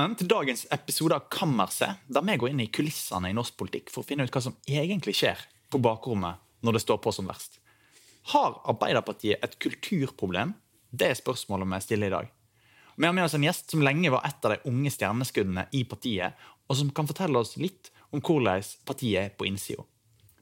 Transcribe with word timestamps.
Velkommen 0.00 0.16
til 0.16 0.30
dagens 0.32 0.62
episode 0.72 1.12
av 1.12 1.26
Kammerset, 1.28 1.98
der 2.08 2.22
vi 2.24 2.34
går 2.40 2.54
inn 2.54 2.62
i 2.64 2.70
kulissene 2.72 3.28
i 3.28 3.34
norsk 3.36 3.52
politikk 3.60 3.90
for 3.92 4.00
å 4.00 4.08
finne 4.08 4.24
ut 4.24 4.32
hva 4.32 4.40
som 4.40 4.54
egentlig 4.64 5.12
skjer 5.18 5.42
på 5.68 5.76
bakrommet 5.84 6.40
når 6.64 6.78
det 6.78 6.80
står 6.86 7.02
på 7.04 7.12
som 7.12 7.28
verst. 7.28 7.58
Har 8.32 8.56
Arbeiderpartiet 8.72 9.44
et 9.44 9.58
kulturproblem? 9.60 10.54
Det 10.88 11.10
er 11.10 11.18
spørsmålet 11.20 11.68
vi 11.68 11.82
stiller 11.84 12.08
i 12.08 12.14
dag. 12.14 12.30
Vi 12.96 13.10
har 13.10 13.12
med 13.12 13.26
oss 13.26 13.36
en 13.36 13.44
gjest 13.44 13.74
som 13.74 13.84
lenge 13.84 14.14
var 14.14 14.24
et 14.24 14.48
av 14.48 14.54
de 14.54 14.72
unge 14.72 14.94
stjerneskuddene 14.94 15.66
i 15.76 15.84
partiet, 15.92 16.48
og 16.64 16.80
som 16.80 16.94
kan 16.96 17.12
fortelle 17.12 17.44
oss 17.44 17.58
litt 17.60 17.92
om 18.08 18.24
hvordan 18.24 18.64
partiet 18.88 19.20
er 19.26 19.36
på 19.36 19.50
innsida. 19.52 19.84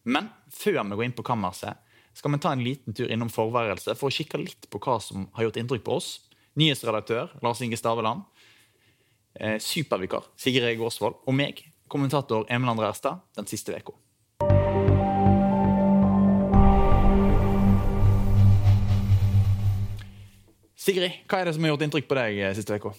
Men 0.07 0.31
før 0.55 0.85
vi 0.85 1.01
går 1.01 1.09
inn 1.09 1.19
på 1.19 1.27
kammerset, 1.27 1.83
skal 2.15 2.37
vi 2.37 2.45
ta 2.47 2.55
en 2.55 2.63
liten 2.63 2.95
tur 2.95 3.11
innom 3.11 3.35
forværelset 3.35 3.99
for 3.99 4.07
å 4.07 4.19
kikke 4.21 4.39
litt 4.39 4.71
på 4.71 4.79
hva 4.87 5.01
som 5.03 5.27
har 5.35 5.49
gjort 5.49 5.59
inntrykk 5.65 5.89
på 5.91 5.99
oss. 5.99 6.15
Nyhetsredaktør 6.55 7.41
Lars 7.43 7.67
Inge 7.67 7.79
Staveland. 7.79 8.23
Eh, 9.41 9.59
supervikar 9.63 10.25
Sigrid 10.37 10.79
Gårdsvold. 10.81 11.21
Og 11.27 11.35
meg, 11.35 11.63
kommentator 11.89 12.47
Emil 12.51 12.73
André 12.73 12.89
Erstad, 12.91 13.21
den 13.39 13.47
siste 13.47 13.77
uka. 13.77 13.95
Sigrid, 20.79 21.21
hva 21.29 21.39
er 21.39 21.47
det 21.49 21.55
som 21.55 21.67
har 21.67 21.75
gjort 21.75 21.85
inntrykk 21.87 22.09
på 22.11 22.19
deg 22.19 22.41
eh, 22.43 22.57
siste 22.57 22.81
uka? 22.81 22.95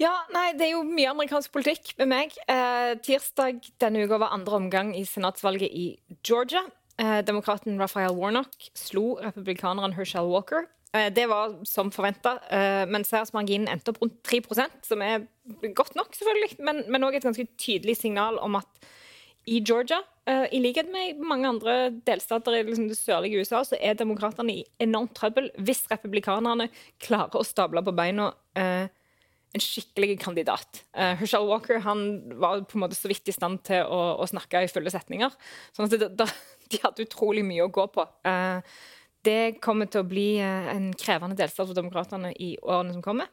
Ja, 0.00 0.12
nei, 0.34 0.52
Det 0.58 0.66
er 0.66 0.74
jo 0.74 0.84
mye 0.84 1.10
amerikansk 1.12 1.52
politikk 1.54 1.94
med 2.00 2.10
meg. 2.10 2.36
Eh, 2.50 2.92
tirsdag 3.04 3.64
denne 3.80 4.04
uka 4.04 4.18
var 4.18 4.34
andre 4.36 4.58
omgang 4.58 4.92
i 4.96 5.04
senatsvalget 5.08 5.72
i 5.72 5.86
Georgia. 6.26 6.66
Eh, 6.98 7.20
demokraten 7.24 7.80
Raphael 7.80 8.16
Warnock 8.18 8.70
slo 8.76 9.16
republikaneren 9.22 9.94
Herschel 9.96 10.28
Walker. 10.28 10.68
Eh, 10.92 11.08
det 11.12 11.26
var 11.30 11.54
som 11.68 11.90
forventa, 11.90 12.36
eh, 12.52 12.84
men 12.86 13.04
seiersmarginen 13.08 13.70
endte 13.72 13.94
opp 13.94 14.02
rundt 14.02 14.18
3% 14.28 14.88
som 14.88 15.02
er 15.02 15.26
godt 15.72 15.96
nok, 15.96 16.12
selvfølgelig, 16.14 16.58
men 16.92 17.06
òg 17.06 17.16
et 17.16 17.24
ganske 17.26 17.48
tydelig 17.56 17.96
signal 18.02 18.38
om 18.42 18.60
at 18.60 18.90
i 19.50 19.58
Georgia, 19.58 19.98
uh, 20.30 20.44
i 20.54 20.60
likhet 20.62 20.86
med 20.86 21.18
mange 21.18 21.48
andre 21.48 21.72
delstater 22.06 22.54
i 22.54 22.60
liksom, 22.62 22.84
det 22.86 22.94
sørlige 22.94 23.40
USA, 23.42 23.64
så 23.66 23.74
er 23.74 23.96
demokratene 23.98 24.54
i 24.54 24.64
enormt 24.78 25.16
trøbbel 25.18 25.48
hvis 25.58 25.80
republikanerne 25.90 26.68
klarer 27.02 27.40
å 27.40 27.42
stable 27.42 27.82
på 27.82 27.90
beina 27.98 28.28
en 29.52 29.60
skikkelig 29.60 30.16
kandidat. 30.22 30.84
Uh, 30.96 31.12
Herschel 31.20 31.48
Walker 31.48 31.82
han 31.84 32.06
var 32.40 32.62
på 32.68 32.78
en 32.78 32.84
måte 32.84 32.96
så 32.96 33.10
vidt 33.10 33.28
i 33.28 33.34
stand 33.34 33.64
til 33.66 33.84
å, 33.84 34.00
å 34.22 34.28
snakke 34.30 34.64
i 34.64 34.70
fulle 34.70 34.92
setninger. 34.92 35.34
sånn 35.76 35.88
at 35.88 35.98
det, 35.98 36.10
det, 36.18 36.28
de 36.72 36.80
hadde 36.84 37.06
utrolig 37.06 37.44
mye 37.46 37.66
å 37.66 37.72
gå 37.72 37.86
på. 37.92 38.06
Uh, 38.24 38.62
det 39.26 39.60
kommer 39.62 39.90
til 39.90 40.02
å 40.02 40.08
bli 40.08 40.28
en 40.42 40.90
krevende 40.98 41.38
delstat 41.38 41.68
for 41.68 41.78
demokratene 41.78 42.32
i 42.42 42.54
årene 42.62 42.96
som 42.96 43.04
kommer. 43.04 43.30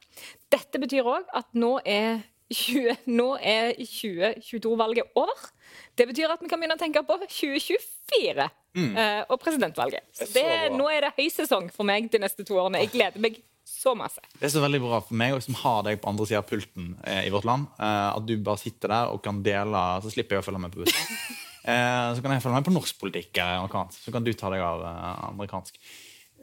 Dette 0.52 0.82
betyr 0.82 1.08
òg 1.08 1.30
at 1.36 1.50
nå 1.58 1.78
er 1.82 2.22
20, 2.50 3.06
nå 3.20 3.28
er 3.38 3.76
2022-valget 3.78 5.14
over. 5.20 5.50
Det 5.98 6.08
betyr 6.10 6.32
at 6.34 6.42
vi 6.42 6.50
kan 6.50 6.62
begynne 6.62 6.78
å 6.78 6.82
tenke 6.82 7.04
på 7.06 7.18
2024 7.22 8.48
mm. 8.74 8.96
uh, 8.96 9.22
og 9.30 9.38
presidentvalget. 9.42 10.08
Det, 10.34 10.48
nå 10.74 10.90
er 10.90 11.06
det 11.06 11.14
høysesong 11.20 11.70
for 11.74 11.88
meg 11.88 12.10
de 12.10 12.22
neste 12.22 12.46
to 12.48 12.58
årene. 12.58 12.82
Jeg 12.86 12.94
gleder 12.96 13.22
meg 13.22 13.38
så 13.70 13.94
masse. 13.98 14.24
Det 14.40 14.48
er 14.48 14.54
så 14.56 14.64
veldig 14.64 14.82
bra 14.82 15.02
for 15.06 15.18
meg 15.20 15.38
som 15.46 15.58
har 15.62 15.84
deg 15.86 16.00
på 16.02 16.10
andre 16.10 16.26
sida 16.26 16.42
av 16.42 16.50
pulten 16.50 16.96
eh, 17.04 17.28
i 17.28 17.34
vårt 17.34 17.46
land. 17.46 17.70
Eh, 17.78 18.08
at 18.16 18.26
du 18.26 18.34
bare 18.42 18.62
sitter 18.62 18.96
der 18.96 19.14
og 19.14 19.22
kan 19.26 19.44
dele, 19.46 19.84
så 20.02 20.10
slipper 20.14 20.40
jeg 20.40 20.44
å 20.44 20.48
følge 20.50 20.64
med 20.66 20.74
på 20.74 20.84
bussen. 20.84 21.38
eh, 21.64 22.06
så 22.16 22.24
kan 22.24 22.36
jeg 22.36 22.44
følge 22.44 22.60
med 22.60 22.68
på 22.68 22.76
norsk 22.76 23.02
politikk, 23.02 23.42
amerikansk. 23.44 24.04
Så 24.04 24.14
kan 24.16 24.26
du 24.26 24.32
ta 24.34 24.52
deg 24.54 24.64
av 24.66 24.86
eh, 24.86 25.10
amerikansk. 25.32 25.82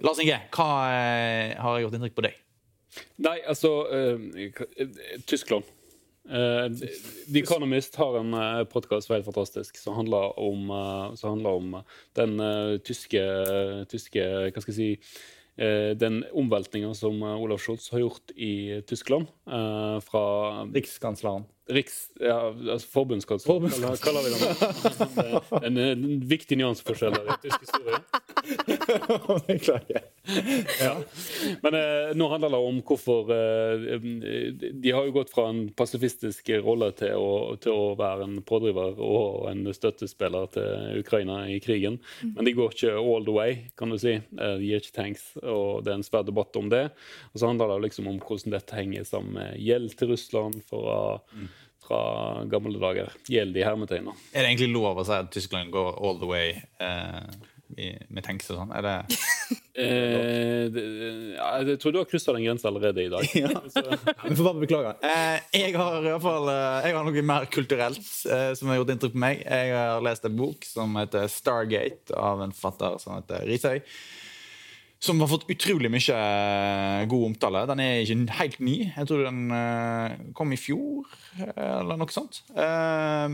Lars 0.05 0.21
Inge, 0.21 0.43
hva 0.53 0.69
eh, 0.93 1.55
har 1.61 1.81
gjort 1.83 1.97
inntrykk 1.99 2.19
på 2.19 2.27
deg? 2.29 2.43
Nei, 3.21 3.39
altså 3.45 3.71
Tyskland. 5.29 5.67
Uh, 6.27 6.67
The 7.33 7.39
Economist 7.39 7.95
har 8.01 8.17
en 8.19 8.35
uh, 8.35 8.65
podkast 8.67 9.13
helt 9.15 9.29
fantastisk 9.29 9.77
som 9.79 9.95
handler 9.95 10.35
om, 10.43 10.71
uh, 10.71 11.15
som 11.15 11.37
handler 11.37 11.51
om 11.61 11.77
den 12.19 12.41
uh, 12.43 12.79
tyske, 12.83 13.23
tyske 13.87 14.25
Hva 14.51 14.65
skal 14.65 14.73
jeg 14.73 14.79
si 14.81 14.89
Den 15.97 16.19
omveltninga 16.37 16.91
som 16.95 17.23
Olaf 17.25 17.63
Scholz 17.65 17.87
har 17.95 18.03
gjort 18.03 18.33
i 18.37 18.83
Tyskland. 18.85 19.31
fra 20.05 20.25
Rikskansleren. 20.75 21.47
Riks, 21.69 22.11
ja, 22.21 22.53
altså 22.53 22.89
Forbundskansleren, 22.93 23.71
Forbunds. 23.71 24.01
kaller 24.05 24.21
vi 24.23 24.31
det. 24.37 25.65
En, 25.67 25.77
en 25.77 26.05
viktig 26.29 26.59
nyanseforskjell 26.61 27.17
i 27.17 27.39
tysk 27.43 27.65
historie. 27.65 27.99
Beklager. 29.49 30.05
ja. 30.81 30.93
Men 31.63 31.75
eh, 31.75 32.13
nå 32.19 32.29
handler 32.31 32.53
det 32.55 32.61
om 32.69 32.81
hvorfor 32.87 33.31
eh, 33.35 34.07
De 34.73 34.93
har 34.95 35.07
jo 35.07 35.15
gått 35.15 35.33
fra 35.33 35.49
en 35.51 35.67
pasifistisk 35.77 36.51
rolle 36.65 36.91
til 36.99 37.15
å, 37.19 37.57
til 37.63 37.75
å, 37.75 37.95
være 37.99 38.27
en 38.27 38.39
pådriver 38.47 39.01
og 39.03 39.47
en 39.51 39.67
støttespiller 39.75 40.51
til 40.57 41.03
Ukraina 41.03 41.43
i 41.53 41.61
krigen. 41.63 42.01
Mm. 42.23 42.33
Men 42.37 42.49
de 42.49 42.57
går 42.59 42.75
ikke 42.75 42.97
all 43.01 43.27
the 43.27 43.37
way, 43.37 43.59
kan 43.79 43.93
du 43.93 43.99
si. 44.01 44.17
Eh, 44.19 44.57
de 44.61 44.71
gir 44.71 44.83
ikke 44.83 44.97
tanks, 44.99 45.29
og 45.43 45.85
det 45.87 45.95
er 45.95 46.01
en 46.01 46.07
svær 46.07 46.27
debatt 46.27 46.59
om 46.59 46.73
det. 46.73 46.89
Og 47.33 47.41
så 47.41 47.51
handler 47.51 47.75
det 47.75 47.87
liksom 47.89 48.11
om 48.11 48.19
hvordan 48.23 48.57
dette 48.57 48.79
henger 48.79 49.07
sammen 49.09 49.39
med 49.39 49.63
gjeld 49.63 49.95
til 49.99 50.15
Russland. 50.15 50.63
for 50.67 50.91
å 50.91 50.99
mm 51.37 51.47
fra 51.87 52.45
gamle 52.51 52.79
dager. 52.79 53.13
Gjeld 53.31 53.57
i 53.57 53.65
hermetegner. 53.65 54.17
Er 54.33 54.45
det 54.45 54.53
egentlig 54.53 54.73
lov 54.75 54.99
å 54.99 55.05
si 55.07 55.15
at 55.17 55.31
Tyskland 55.35 55.73
går 55.75 56.01
all 56.03 56.19
the 56.21 56.31
way 56.31 56.57
eh, 56.83 57.29
med 57.75 58.07
vi 58.09 58.25
tenker 58.25 58.47
sånn? 58.47 58.73
Er 58.77 58.85
det 58.87 58.95
eh, 59.83 60.67
det, 60.73 60.85
Jeg 61.37 61.79
tror 61.83 61.95
du 61.95 62.01
har 62.01 62.09
kryssa 62.11 62.35
den 62.37 62.47
grensa 62.47 62.71
allerede 62.71 63.05
i 63.05 63.11
dag. 63.13 63.27
ja. 63.43 63.51
Vi 64.25 64.37
får 64.37 64.45
bare 64.45 64.63
beklage. 64.63 64.95
Eh, 65.07 65.41
jeg 65.63 65.75
har 65.77 65.99
i 66.01 66.13
hvert 66.13 66.27
fall 66.27 66.53
eh, 66.53 66.89
jeg 66.89 66.99
har 66.99 67.09
noe 67.09 67.27
mer 67.33 67.49
kulturelt 67.53 68.13
eh, 68.31 68.53
som 68.59 68.71
har 68.73 68.81
gjort 68.81 68.95
inntrykk 68.97 69.17
på 69.17 69.25
meg. 69.27 69.43
Jeg 69.43 69.75
har 69.75 70.05
lest 70.05 70.29
en 70.29 70.39
bok 70.39 70.69
som 70.69 70.95
heter 71.01 71.27
'Stargate' 71.33 72.15
av 72.17 72.45
en 72.47 72.55
forfatter 72.55 73.03
som 73.03 73.19
heter 73.19 73.45
Risøy 73.51 73.83
som 75.07 75.21
har 75.21 75.29
fått 75.31 75.49
utrolig 75.53 75.91
mye 75.93 76.17
eh, 76.17 77.03
god 77.11 77.27
omtale. 77.31 77.65
Den 77.71 77.83
er 77.85 78.03
ikke 78.03 78.39
helt 78.41 78.61
ny. 78.65 78.77
Jeg 78.89 79.09
tror 79.09 79.25
den 79.27 79.43
uh, 79.53 80.17
kom 80.37 80.55
i 80.55 80.61
fjor, 80.61 81.11
eller 81.55 82.01
noe 82.01 82.15
sånt. 82.15 82.43
Uh, 82.57 83.29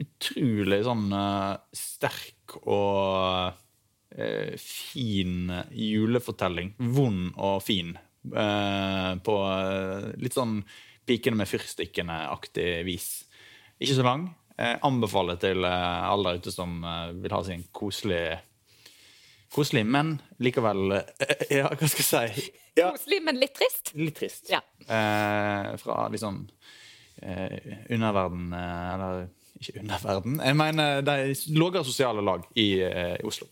utrolig 0.00 0.82
sånn 0.86 1.08
uh, 1.12 1.58
sterk 1.76 2.58
og 2.62 3.58
fin 4.58 5.52
julefortelling. 5.70 6.74
Vond 6.96 7.32
og 7.38 7.62
fin. 7.62 7.96
på 8.20 9.34
litt 10.20 10.34
sånn 10.36 10.58
pikene 11.08 11.38
med 11.40 11.48
fyrstikkene-aktig 11.48 12.84
vis. 12.84 13.06
Ikke 13.80 13.96
så 13.96 14.04
lang. 14.04 14.26
anbefaler 14.58 15.38
til 15.40 15.64
alle 15.64 16.34
der 16.34 16.42
ute 16.42 16.52
som 16.52 16.82
vil 17.22 17.32
ha 17.32 17.40
sin 17.46 17.62
koselige 17.72 18.40
Koselig, 19.50 19.86
men 19.86 20.18
likevel 20.38 20.92
eh, 20.92 21.46
Ja, 21.58 21.70
hva 21.74 21.88
skal 21.90 22.04
jeg 22.04 22.34
si? 22.34 22.50
Ja. 22.78 22.92
Koselig, 22.94 23.18
men 23.26 23.40
litt 23.40 23.56
trist? 23.58 23.92
Litt 23.98 24.18
trist. 24.20 24.46
Ja. 24.50 24.60
Eh, 24.86 25.72
fra 25.82 26.04
liksom 26.12 26.44
eh, 27.18 27.56
underverden 27.90 28.52
eh, 28.54 28.92
Eller 28.94 29.24
ikke 29.60 29.82
underverden. 29.82 30.38
Jeg 30.40 30.56
mener 30.56 31.02
de 31.04 31.16
lavere 31.58 31.82
sosiale 31.84 32.22
lag 32.24 32.46
i, 32.54 32.68
eh, 32.86 33.16
i 33.18 33.26
Oslo. 33.26 33.50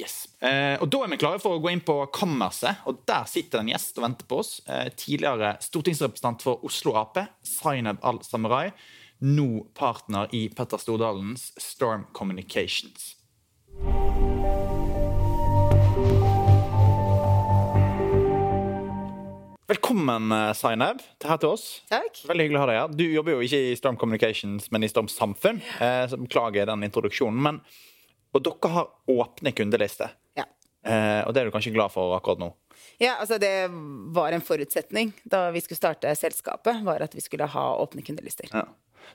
Yes. 0.00 0.28
Eh, 0.40 0.80
og 0.80 0.88
Da 0.90 1.02
er 1.04 1.12
vi 1.12 1.20
klare 1.20 1.40
for 1.42 1.58
å 1.58 1.62
gå 1.62 1.70
inn 1.72 1.84
på 1.84 1.98
kammerset. 2.12 2.84
og 2.86 3.04
Der 3.06 3.24
sitter 3.28 3.60
en 3.60 3.68
gjest 3.68 3.98
og 3.98 4.06
venter 4.06 4.26
på 4.26 4.38
oss. 4.38 4.60
tidligere 4.96 5.56
stortingsrepresentant 5.60 6.42
for 6.42 6.64
Oslo 6.64 6.96
Ap, 6.96 7.18
Zainab 7.44 7.98
Al-Samurai. 8.02 8.72
Nå 9.20 9.66
partner 9.74 10.28
i 10.32 10.48
Petter 10.48 10.78
Stordalens 10.78 11.52
Storm 11.58 12.06
Communications. 12.12 13.16
Velkommen, 19.72 20.54
Zainab, 20.54 20.98
eh, 21.00 21.28
her 21.28 21.38
til 21.40 21.48
oss. 21.48 21.82
Takk. 21.88 22.18
Veldig 22.28 22.44
hyggelig 22.44 22.58
å 22.58 22.60
ha 22.60 22.66
deg 22.68 22.76
her. 22.76 22.96
Du 22.98 23.04
jobber 23.06 23.32
jo 23.32 23.44
ikke 23.46 23.60
i 23.70 23.76
Storm 23.78 23.96
Communications, 23.96 24.66
men 24.70 24.84
i 24.84 24.90
Storm 24.90 25.08
Samfunn. 25.08 25.62
Eh, 25.80 26.06
så 26.10 26.18
Beklager 26.20 26.66
den 26.66 26.82
introduksjonen. 26.82 27.40
Men, 27.40 27.60
og 28.32 28.44
dere 28.44 28.72
har 28.72 28.90
åpne 29.12 29.52
kundelister. 29.56 30.14
Ja. 30.38 30.46
Eh, 30.86 31.20
og 31.26 31.34
det 31.34 31.42
er 31.42 31.48
du 31.48 31.54
kanskje 31.54 31.74
glad 31.74 31.92
for 31.94 32.16
akkurat 32.16 32.40
nå? 32.42 32.52
Ja, 33.00 33.16
altså 33.20 33.38
det 33.38 33.68
var 34.14 34.32
en 34.32 34.44
forutsetning 34.44 35.12
da 35.24 35.48
vi 35.54 35.60
skulle 35.62 35.80
starte 35.80 36.12
selskapet, 36.18 36.82
var 36.86 37.04
at 37.04 37.14
vi 37.14 37.22
skulle 37.24 37.46
ha 37.50 37.66
åpne 37.82 38.04
kundelister. 38.06 38.48
Ja. 38.52 38.66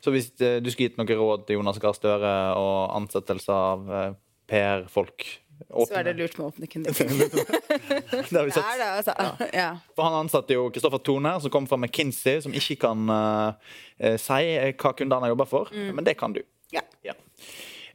Så 0.03 0.13
hvis 0.13 0.29
eh, 0.41 0.59
du 0.61 0.69
skulle 0.71 0.91
gitt 0.91 0.99
noe 0.99 1.19
råd 1.19 1.47
til 1.47 1.59
Jonas 1.59 1.79
Gahr 1.81 1.95
Støre 1.97 2.37
og 2.59 2.95
ansettelse 2.97 3.53
av 3.53 3.91
eh, 3.91 4.15
PR-folk 4.51 5.27
Åpne. 5.57 5.85
så 5.89 5.95
er 5.97 6.03
det 6.05 6.11
lurt 6.19 6.35
med 6.37 6.45
åpne 6.51 6.67
kunder. 6.71 6.93
det 6.93 8.37
har 8.37 8.45
vi 8.45 8.51
sett. 8.51 8.63
Det 8.63 8.77
det, 8.77 8.89
altså. 8.91 9.13
Ja. 9.17 9.47
Ja. 9.53 9.69
For 9.95 10.05
Han 10.05 10.19
ansatte 10.19 10.53
jo 10.53 10.67
Kristoffer 10.69 11.01
Tone, 11.01 11.31
som 11.41 11.53
kom 11.53 11.65
fra 11.67 11.79
McKinsey, 11.81 12.41
som 12.45 12.53
ikke 12.53 12.77
kan 12.83 13.09
uh, 13.09 13.73
si 14.21 14.53
hva 14.77 14.93
kundene 14.93 15.31
jobber 15.31 15.49
for, 15.49 15.73
mm. 15.73 15.95
men 15.97 16.05
det 16.05 16.13
kan 16.19 16.35
du. 16.35 16.43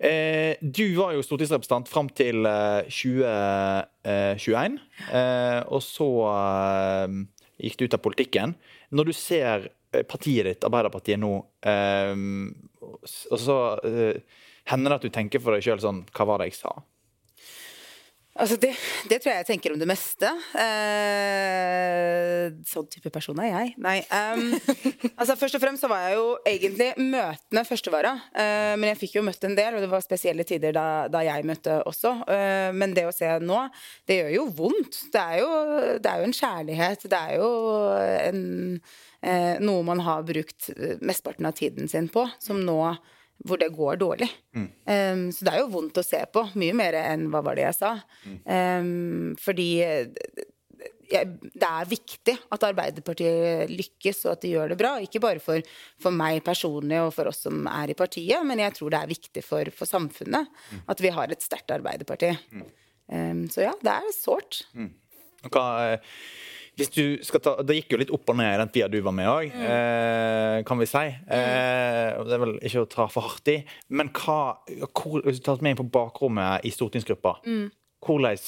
Eh, 0.02 0.56
du 0.60 0.96
var 0.96 1.12
jo 1.14 1.22
stortingsrepresentant 1.22 1.86
fram 1.90 2.08
til 2.10 2.42
eh, 2.48 2.88
2021, 2.90 4.78
eh, 5.14 5.60
og 5.70 5.82
så 5.86 6.08
gikk 7.62 7.78
du 7.78 7.84
ut 7.86 7.94
av 7.94 8.02
politikken. 8.02 8.56
Når 8.90 9.10
du 9.10 9.14
ser 9.14 9.68
eh, 9.94 10.02
partiet 10.02 10.48
ditt, 10.48 10.66
Arbeiderpartiet, 10.66 11.20
nå 11.22 11.36
eh, 11.62 12.14
Og 12.82 13.38
så 13.38 13.58
eh, 13.86 14.40
hender 14.72 14.90
det 14.90 14.98
at 14.98 15.06
du 15.06 15.14
tenker 15.14 15.42
for 15.42 15.54
deg 15.54 15.64
sjøl 15.64 15.80
sånn 15.82 16.02
Hva 16.14 16.26
var 16.28 16.42
det 16.42 16.50
jeg 16.50 16.58
sa? 16.64 16.74
Altså 18.32 18.56
det, 18.56 18.70
det, 19.10 19.18
tror 19.20 19.28
jeg 19.28 19.42
jeg 19.42 19.46
tenker 19.50 19.74
om 19.74 19.80
det 19.80 19.86
meste. 19.90 20.28
Eh, 20.56 22.46
sånn 22.64 22.88
type 22.88 23.12
person 23.12 23.36
er 23.44 23.50
jeg. 23.50 23.74
Nei. 23.84 23.98
Um, 24.08 24.54
altså 25.20 25.36
Først 25.36 25.58
og 25.58 25.60
fremst 25.60 25.84
så 25.84 25.90
var 25.92 26.06
jeg 26.06 26.16
jo 26.16 26.24
egentlig 26.48 26.88
møtende 26.96 27.64
førstevara. 27.68 28.14
Eh, 28.32 28.72
men 28.80 28.88
jeg 28.88 29.00
fikk 29.02 29.18
jo 29.18 29.26
møtt 29.26 29.44
en 29.44 29.58
del, 29.58 29.76
og 29.76 29.84
det 29.84 29.92
var 29.92 30.04
spesielle 30.04 30.48
tider 30.48 30.72
da, 30.76 30.86
da 31.12 31.24
jeg 31.28 31.44
møtte 31.48 31.82
også. 31.88 32.14
Eh, 32.32 32.70
men 32.72 32.96
det 32.96 33.04
å 33.10 33.12
se 33.12 33.28
nå, 33.44 33.60
det 34.08 34.22
gjør 34.22 34.34
jo 34.38 34.48
vondt. 34.62 35.02
Det 35.12 35.28
er 35.28 35.42
jo, 35.42 35.52
det 36.00 36.12
er 36.12 36.22
jo 36.22 36.30
en 36.30 36.38
kjærlighet. 36.40 37.08
Det 37.12 37.24
er 37.28 37.36
jo 37.36 37.50
en, 38.16 38.44
uh, 39.28 39.56
noe 39.60 39.88
man 39.92 40.00
har 40.08 40.24
brukt 40.24 40.72
mesteparten 41.04 41.52
av 41.52 41.58
tiden 41.60 41.90
sin 41.90 42.08
på, 42.12 42.24
som 42.40 42.64
nå 42.64 42.80
hvor 43.46 43.60
det 43.60 43.72
går 43.74 43.98
dårlig. 44.00 44.28
Mm. 44.54 44.68
Um, 44.86 45.26
så 45.34 45.46
det 45.46 45.52
er 45.52 45.60
jo 45.62 45.72
vondt 45.72 46.00
å 46.00 46.06
se 46.06 46.22
på, 46.32 46.44
mye 46.60 46.76
mer 46.78 46.96
enn 47.00 47.28
hva 47.32 47.42
var 47.44 47.58
det 47.58 47.66
jeg 47.66 47.78
sa. 47.78 47.92
Mm. 48.26 48.38
Um, 48.46 49.36
fordi 49.42 49.70
det 51.12 51.68
er 51.68 51.88
viktig 51.88 52.34
at 52.54 52.64
Arbeiderpartiet 52.64 53.72
lykkes 53.72 54.22
og 54.24 54.34
at 54.34 54.44
de 54.44 54.52
gjør 54.54 54.72
det 54.72 54.78
bra. 54.80 54.94
Ikke 55.04 55.20
bare 55.22 55.42
for, 55.44 55.64
for, 56.00 56.14
meg 56.14 56.40
personlig 56.46 57.02
og 57.02 57.12
for 57.16 57.28
oss 57.30 57.42
som 57.46 57.66
er 57.70 57.92
i 57.92 57.98
partiet, 57.98 58.40
men 58.48 58.62
jeg 58.62 58.76
tror 58.78 58.94
det 58.94 59.02
er 59.02 59.12
viktig 59.12 59.44
for, 59.44 59.72
for 59.76 59.90
samfunnet 59.90 60.48
mm. 60.48 60.86
at 60.94 61.04
vi 61.04 61.12
har 61.12 61.32
et 61.32 61.44
sterkt 61.44 61.74
Arbeiderparti. 61.74 62.32
Um, 63.12 63.44
så 63.52 63.66
ja, 63.66 63.74
det 63.84 63.98
er 63.98 64.16
sårt. 64.16 64.62
Hva 65.52 65.66
hvis 66.78 66.92
du 66.92 67.04
skal 67.24 67.42
ta, 67.44 67.52
Det 67.66 67.76
gikk 67.76 67.94
jo 67.94 68.00
litt 68.00 68.12
opp 68.14 68.30
og 68.32 68.38
ned 68.38 68.54
i 68.54 68.60
den 68.60 68.70
tida 68.72 68.88
du 68.90 68.98
var 69.04 69.14
med 69.16 69.28
òg, 69.28 69.50
mm. 69.52 69.64
eh, 69.74 70.58
kan 70.68 70.80
vi 70.80 70.88
si. 70.88 71.04
Eh, 71.04 72.22
det 72.24 72.36
er 72.36 72.42
vel 72.42 72.54
ikke 72.60 72.84
å 72.86 72.90
ta 72.90 73.08
for 73.12 73.28
hardt 73.28 73.52
i. 73.52 73.58
Men 73.92 74.12
hva, 74.16 74.38
hvor, 74.88 75.20
hvis 75.26 75.42
du 75.42 75.44
tar 75.46 75.60
med 75.60 75.74
inn 75.74 75.82
på 75.82 75.90
bakrommet 75.92 76.64
i 76.64 76.72
stortingsgruppa, 76.72 77.36
mm. 77.44 77.66
hvordan, 78.06 78.40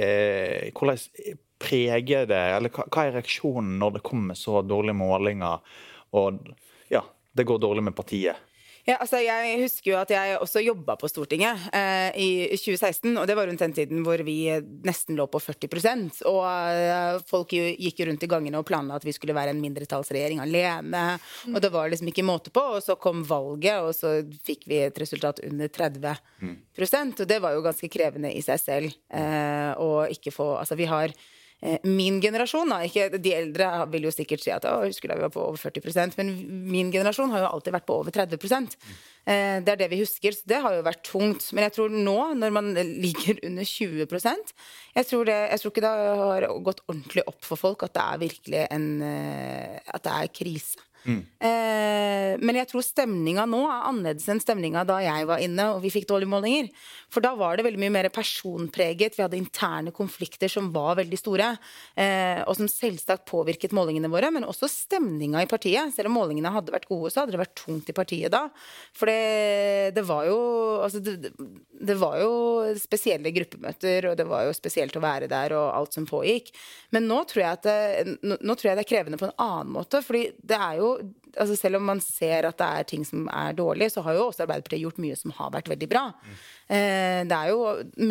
eh, 0.00 0.70
hvordan 0.72 1.36
preger 1.58 2.28
det 2.30 2.40
Eller 2.54 2.70
hva, 2.70 2.86
hva, 2.86 3.04
er 3.04 3.16
reaksjonen 3.18 3.76
når 3.80 3.98
det 3.98 4.04
kommer 4.06 4.38
så 4.38 4.62
dårlige 4.62 4.96
målinger, 4.96 5.60
og 6.16 6.40
ja, 6.92 7.02
det 7.36 7.46
går 7.48 7.60
dårlig 7.62 7.84
med 7.90 7.98
partiet? 7.98 8.47
Ja, 8.88 8.94
altså 9.02 9.18
jeg 9.20 9.58
husker 9.60 9.90
jo 9.90 9.96
at 10.00 10.12
jeg 10.14 10.36
også 10.40 10.62
jobba 10.64 10.94
på 10.96 11.10
Stortinget 11.10 11.66
eh, 11.76 12.08
i 12.16 12.28
2016. 12.54 13.10
Og 13.20 13.26
det 13.28 13.34
var 13.36 13.50
rundt 13.50 13.60
den 13.60 13.74
tiden 13.76 14.00
hvor 14.06 14.22
vi 14.24 14.38
nesten 14.86 15.18
lå 15.18 15.26
på 15.28 15.40
40 15.44 15.68
Og 16.30 16.40
eh, 16.48 17.18
folk 17.28 17.52
jo, 17.52 17.66
gikk 17.68 18.00
jo 18.00 18.08
rundt 18.08 18.24
i 18.24 18.30
gangene 18.32 18.62
og 18.62 18.64
planla 18.68 18.96
at 18.96 19.04
vi 19.04 19.12
skulle 19.12 19.36
være 19.36 19.52
en 19.52 19.60
mindretallsregjering 19.60 20.40
alene. 20.40 21.04
Mm. 21.44 21.52
Og 21.52 21.60
det 21.60 21.72
var 21.74 21.92
liksom 21.92 22.08
ikke 22.08 22.24
måte 22.24 22.54
på. 22.54 22.64
Og 22.78 22.80
så 22.84 22.96
kom 22.96 23.20
valget, 23.28 23.76
og 23.84 23.92
så 23.92 24.22
fikk 24.48 24.64
vi 24.72 24.80
et 24.86 25.02
resultat 25.04 25.44
under 25.44 25.68
30 25.68 26.16
mm. 26.40 26.56
Og 26.78 27.26
det 27.28 27.42
var 27.44 27.58
jo 27.58 27.66
ganske 27.68 27.92
krevende 27.92 28.32
i 28.32 28.40
seg 28.46 28.62
selv. 28.62 28.96
Eh, 29.12 29.72
å 29.76 30.06
ikke 30.08 30.32
få 30.32 30.54
Altså, 30.58 30.78
vi 30.80 30.88
har 30.88 31.12
min 31.82 32.20
generasjon, 32.22 32.70
da, 32.70 32.84
ikke, 32.86 33.18
De 33.18 33.32
eldre 33.34 33.68
vil 33.90 34.04
jo 34.06 34.12
sikkert 34.14 34.44
si 34.44 34.52
at 34.54 34.66
å, 34.68 34.76
husker 34.84 35.10
da 35.10 35.16
vi 35.18 35.24
var 35.24 35.32
på 35.34 35.42
over 35.42 35.58
40% 35.58 36.14
men 36.20 36.30
min 36.70 36.92
generasjon 36.94 37.32
har 37.34 37.42
jo 37.42 37.48
alltid 37.50 37.74
vært 37.74 37.88
på 37.88 37.96
over 37.98 38.14
30 38.14 38.38
eh, 39.26 39.58
Det 39.66 39.72
er 39.72 39.80
det 39.80 39.88
vi 39.90 39.98
husker, 40.04 40.36
så 40.36 40.52
det 40.52 40.60
har 40.62 40.76
jo 40.76 40.84
vært 40.86 41.02
tungt. 41.08 41.48
Men 41.50 41.66
jeg 41.66 41.74
tror 41.74 41.90
nå, 41.90 42.16
når 42.38 42.54
man 42.54 42.70
ligger 42.78 43.42
under 43.48 43.66
20% 43.66 44.54
jeg 44.94 45.10
tror, 45.10 45.26
det, 45.26 45.38
jeg 45.50 45.62
tror 45.62 45.74
ikke 45.74 45.84
det 45.84 45.94
har 46.22 46.48
gått 46.70 46.84
ordentlig 46.86 47.26
opp 47.30 47.42
for 47.46 47.60
folk 47.60 47.82
at 47.86 47.96
det 47.96 48.04
er 48.04 48.22
virkelig 48.22 48.62
en 48.70 48.88
eh, 49.02 49.80
At 49.94 50.06
det 50.06 50.14
er 50.14 50.36
krise. 50.38 50.86
Mm. 51.08 51.20
Eh, 51.40 52.34
men 52.44 52.58
jeg 52.58 52.68
tror 52.68 52.84
stemninga 52.84 53.46
nå 53.48 53.62
er 53.64 53.86
annerledes 53.88 54.26
enn 54.28 54.42
stemninga 54.42 54.82
da 54.88 54.98
jeg 55.00 55.28
var 55.28 55.40
inne 55.42 55.68
og 55.72 55.80
vi 55.84 55.92
fikk 55.94 56.08
dårlige 56.10 56.30
målinger. 56.30 56.68
For 57.12 57.24
da 57.24 57.32
var 57.38 57.56
det 57.56 57.64
veldig 57.64 57.80
mye 57.80 57.94
mer 57.94 58.08
personpreget. 58.12 59.16
Vi 59.16 59.24
hadde 59.24 59.38
interne 59.40 59.94
konflikter 59.94 60.50
som 60.52 60.68
var 60.74 60.98
veldig 61.00 61.20
store. 61.20 61.50
Eh, 61.96 62.42
og 62.44 62.58
som 62.58 62.68
selvsagt 62.70 63.26
påvirket 63.30 63.74
målingene 63.76 64.10
våre, 64.12 64.30
men 64.34 64.46
også 64.48 64.68
stemninga 64.70 65.42
i 65.44 65.50
partiet. 65.50 65.94
Selv 65.96 66.12
om 66.12 66.18
målingene 66.18 66.52
hadde 66.52 66.74
vært 66.74 66.88
gode, 66.90 67.12
så 67.14 67.22
hadde 67.22 67.36
det 67.36 67.42
vært 67.42 67.56
tungt 67.62 67.88
i 67.88 67.96
partiet 67.96 68.34
da. 68.34 68.44
For 68.96 69.08
det, 69.08 69.94
det 69.96 70.06
var 70.08 70.28
jo 70.28 70.38
Altså, 70.78 71.00
det, 71.02 71.32
det 71.84 71.94
var 71.98 72.18
jo 72.20 72.30
spesielle 72.78 73.32
gruppemøter, 73.34 74.06
og 74.10 74.16
det 74.18 74.26
var 74.28 74.46
jo 74.46 74.54
spesielt 74.56 74.94
å 74.96 75.02
være 75.02 75.28
der 75.30 75.52
og 75.56 75.66
alt 75.74 75.96
som 75.96 76.06
pågikk. 76.08 76.52
Men 76.94 77.08
nå 77.10 77.18
tror 77.28 77.42
jeg, 77.42 77.60
det, 77.64 78.14
nå, 78.22 78.38
nå 78.40 78.56
tror 78.56 78.70
jeg 78.70 78.78
det 78.78 78.84
er 78.84 78.90
krevende 78.92 79.20
på 79.20 79.28
en 79.28 79.36
annen 79.42 79.72
måte. 79.74 80.00
fordi 80.04 80.28
det 80.38 80.58
er 80.58 80.78
jo 80.80 80.92
altså 81.38 81.56
Selv 81.58 81.78
om 81.78 81.86
man 81.86 82.00
ser 82.02 82.48
at 82.48 82.58
det 82.58 82.66
er 82.66 82.86
ting 82.88 83.04
som 83.06 83.26
er 83.30 83.56
dårlig, 83.56 83.90
så 83.92 84.02
har 84.06 84.16
jo 84.16 84.26
også 84.28 84.44
Arbeiderpartiet 84.44 84.82
gjort 84.82 85.00
mye 85.02 85.16
som 85.18 85.34
har 85.36 85.52
vært 85.54 85.70
veldig 85.70 85.88
bra. 85.90 86.04
Mm. 86.24 86.36
det 87.30 87.36
er 87.38 87.50
jo, 87.52 87.60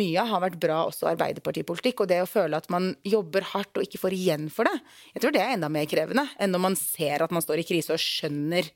Mye 0.00 0.26
har 0.30 0.42
vært 0.42 0.58
bra 0.62 0.80
også 0.88 1.10
Arbeiderpartipolitikk. 1.12 2.04
Og 2.04 2.10
det 2.10 2.22
å 2.24 2.30
føle 2.30 2.58
at 2.58 2.70
man 2.72 2.92
jobber 3.06 3.46
hardt 3.52 3.78
og 3.78 3.86
ikke 3.86 4.00
får 4.00 4.16
igjen 4.16 4.48
for 4.52 4.68
det, 4.68 4.76
jeg 5.14 5.24
tror 5.24 5.34
det 5.34 5.42
er 5.44 5.56
enda 5.56 5.70
mer 5.72 5.88
krevende 5.90 6.26
enn 6.38 6.54
når 6.54 6.64
man 6.68 6.78
ser 6.78 7.24
at 7.24 7.34
man 7.34 7.44
står 7.44 7.62
i 7.62 7.68
krise 7.68 7.94
og 7.94 8.02
skjønner 8.02 8.66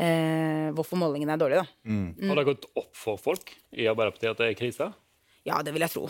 eh, 0.00 0.70
hvorfor 0.76 1.00
målingene 1.00 1.36
er 1.36 1.42
dårlige. 1.42 1.66
Mm. 1.84 2.08
Mm. 2.16 2.26
Har 2.30 2.40
det 2.40 2.48
gått 2.52 2.68
opp 2.72 2.90
for 2.96 3.20
folk 3.20 3.54
i 3.76 3.88
Arbeiderpartiet 3.90 4.34
at 4.34 4.42
det 4.42 4.50
er 4.50 4.58
krise? 4.58 4.90
Ja, 5.48 5.62
det 5.64 5.74
vil 5.74 5.84
jeg 5.84 5.94
tro. 5.94 6.08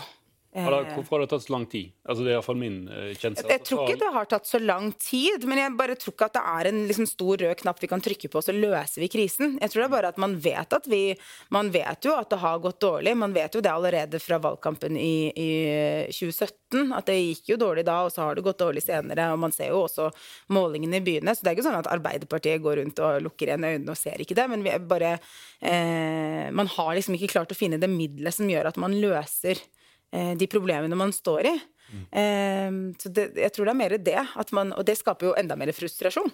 Hvorfor 0.51 1.15
har 1.15 1.21
det 1.23 1.29
tatt 1.31 1.45
så 1.45 1.53
lang 1.53 1.65
tid? 1.71 1.91
Altså, 2.03 2.25
det 2.25 2.31
er 2.31 2.35
iallfall 2.35 2.57
min 2.59 2.79
kjennelse. 2.89 3.19
kjensel. 3.21 3.51
Jeg 3.53 3.63
tror 3.63 3.85
ikke 3.85 3.99
det 4.01 4.09
har 4.17 4.25
tatt 4.33 4.49
så 4.49 4.59
lang 4.59 4.89
tid, 4.99 5.45
men 5.47 5.61
jeg 5.61 5.73
bare 5.79 5.95
tror 5.95 6.11
ikke 6.11 6.27
at 6.27 6.35
det 6.35 6.41
er 6.51 6.69
en 6.71 6.81
liksom, 6.89 7.07
stor 7.07 7.43
rød 7.45 7.61
knapp 7.61 7.79
vi 7.79 7.89
kan 7.91 8.03
trykke 8.03 8.29
på, 8.33 8.41
så 8.43 8.55
løser 8.55 9.05
vi 9.05 9.09
krisen. 9.13 9.55
Jeg 9.61 9.71
tror 9.71 9.81
det 9.81 9.87
er 9.87 9.93
bare 9.95 10.11
at 10.11 10.19
man 10.19 10.35
vet 10.43 10.75
at 10.75 10.89
vi 10.91 11.01
Man 11.51 11.71
vet 11.71 12.05
jo 12.05 12.13
at 12.15 12.29
det 12.31 12.39
har 12.41 12.59
gått 12.59 12.81
dårlig. 12.83 13.15
Man 13.17 13.33
vet 13.33 13.55
jo 13.55 13.61
det 13.63 13.71
allerede 13.71 14.19
fra 14.19 14.39
valgkampen 14.43 14.97
i, 14.99 15.31
i 15.35 15.49
2017, 16.11 16.91
at 16.95 17.07
det 17.07 17.17
gikk 17.19 17.53
jo 17.53 17.59
dårlig 17.61 17.85
da, 17.87 18.01
og 18.05 18.11
så 18.11 18.25
har 18.25 18.35
det 18.35 18.45
gått 18.45 18.59
dårlig 18.59 18.83
senere. 18.83 19.31
Og 19.31 19.39
man 19.39 19.55
ser 19.55 19.71
jo 19.71 19.85
også 19.85 20.09
målingene 20.51 20.99
i 20.99 21.05
byene, 21.05 21.35
så 21.35 21.43
det 21.43 21.51
er 21.51 21.59
ikke 21.59 21.67
sånn 21.69 21.79
at 21.79 21.91
Arbeiderpartiet 21.91 22.63
går 22.63 22.81
rundt 22.81 22.99
og 23.03 23.21
lukker 23.27 23.51
igjen 23.51 23.67
øynene 23.67 23.95
og 23.95 23.99
ser 23.99 24.19
ikke 24.19 24.35
det, 24.35 24.47
men 24.51 24.67
vi 24.67 24.75
bare 24.83 25.15
eh, 25.15 26.47
Man 26.51 26.67
har 26.75 26.95
liksom 26.97 27.15
ikke 27.15 27.31
klart 27.37 27.51
å 27.53 27.57
finne 27.57 27.79
det 27.79 27.91
middelet 27.91 28.35
som 28.35 28.49
gjør 28.49 28.71
at 28.71 28.79
man 28.81 28.97
løser 28.99 29.59
Eh, 29.59 29.80
de 30.11 30.47
problemene 30.51 30.97
man 30.99 31.13
står 31.15 31.47
i. 31.47 31.53
Mm. 31.91 32.93
Så 32.99 33.09
det, 33.11 33.31
jeg 33.35 33.51
tror 33.51 33.67
det 33.67 33.73
er 33.73 33.79
mer 33.79 33.97
det. 33.99 34.21
Man, 34.55 34.71
og 34.77 34.85
det 34.87 34.95
skaper 34.99 35.29
jo 35.29 35.35
enda 35.39 35.57
mer 35.59 35.73
frustrasjon. 35.75 36.31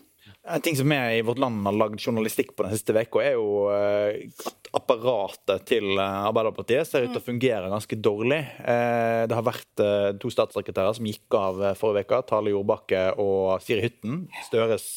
En 0.48 0.64
ting 0.64 0.76
som 0.78 0.90
vi 0.92 0.98
i 1.18 1.24
vårt 1.26 1.40
land 1.42 1.66
har 1.66 1.76
lagd 1.76 2.02
journalistikk 2.04 2.54
på 2.56 2.66
den 2.66 2.76
siste 2.76 2.94
uka, 2.94 3.24
er 3.24 3.38
jo 3.38 3.68
eh, 3.74 4.28
at 4.46 4.70
apparatet 4.78 5.66
til 5.70 5.98
Arbeiderpartiet 5.98 6.88
ser 6.88 7.08
ut 7.08 7.14
til 7.16 7.22
å 7.22 7.26
fungere 7.26 7.72
ganske 7.72 7.98
dårlig. 8.04 8.42
Det 8.60 9.38
har 9.38 9.46
vært 9.48 9.84
to 10.22 10.32
statssekretærer 10.32 10.98
som 10.98 11.08
gikk 11.08 11.38
av 11.40 11.64
forrige 11.80 12.10
uke, 12.10 12.22
Tale 12.30 12.54
Jordbakke 12.54 13.04
og 13.24 13.64
Siri 13.66 13.88
Hytten. 13.88 14.26
Støres 14.46 14.90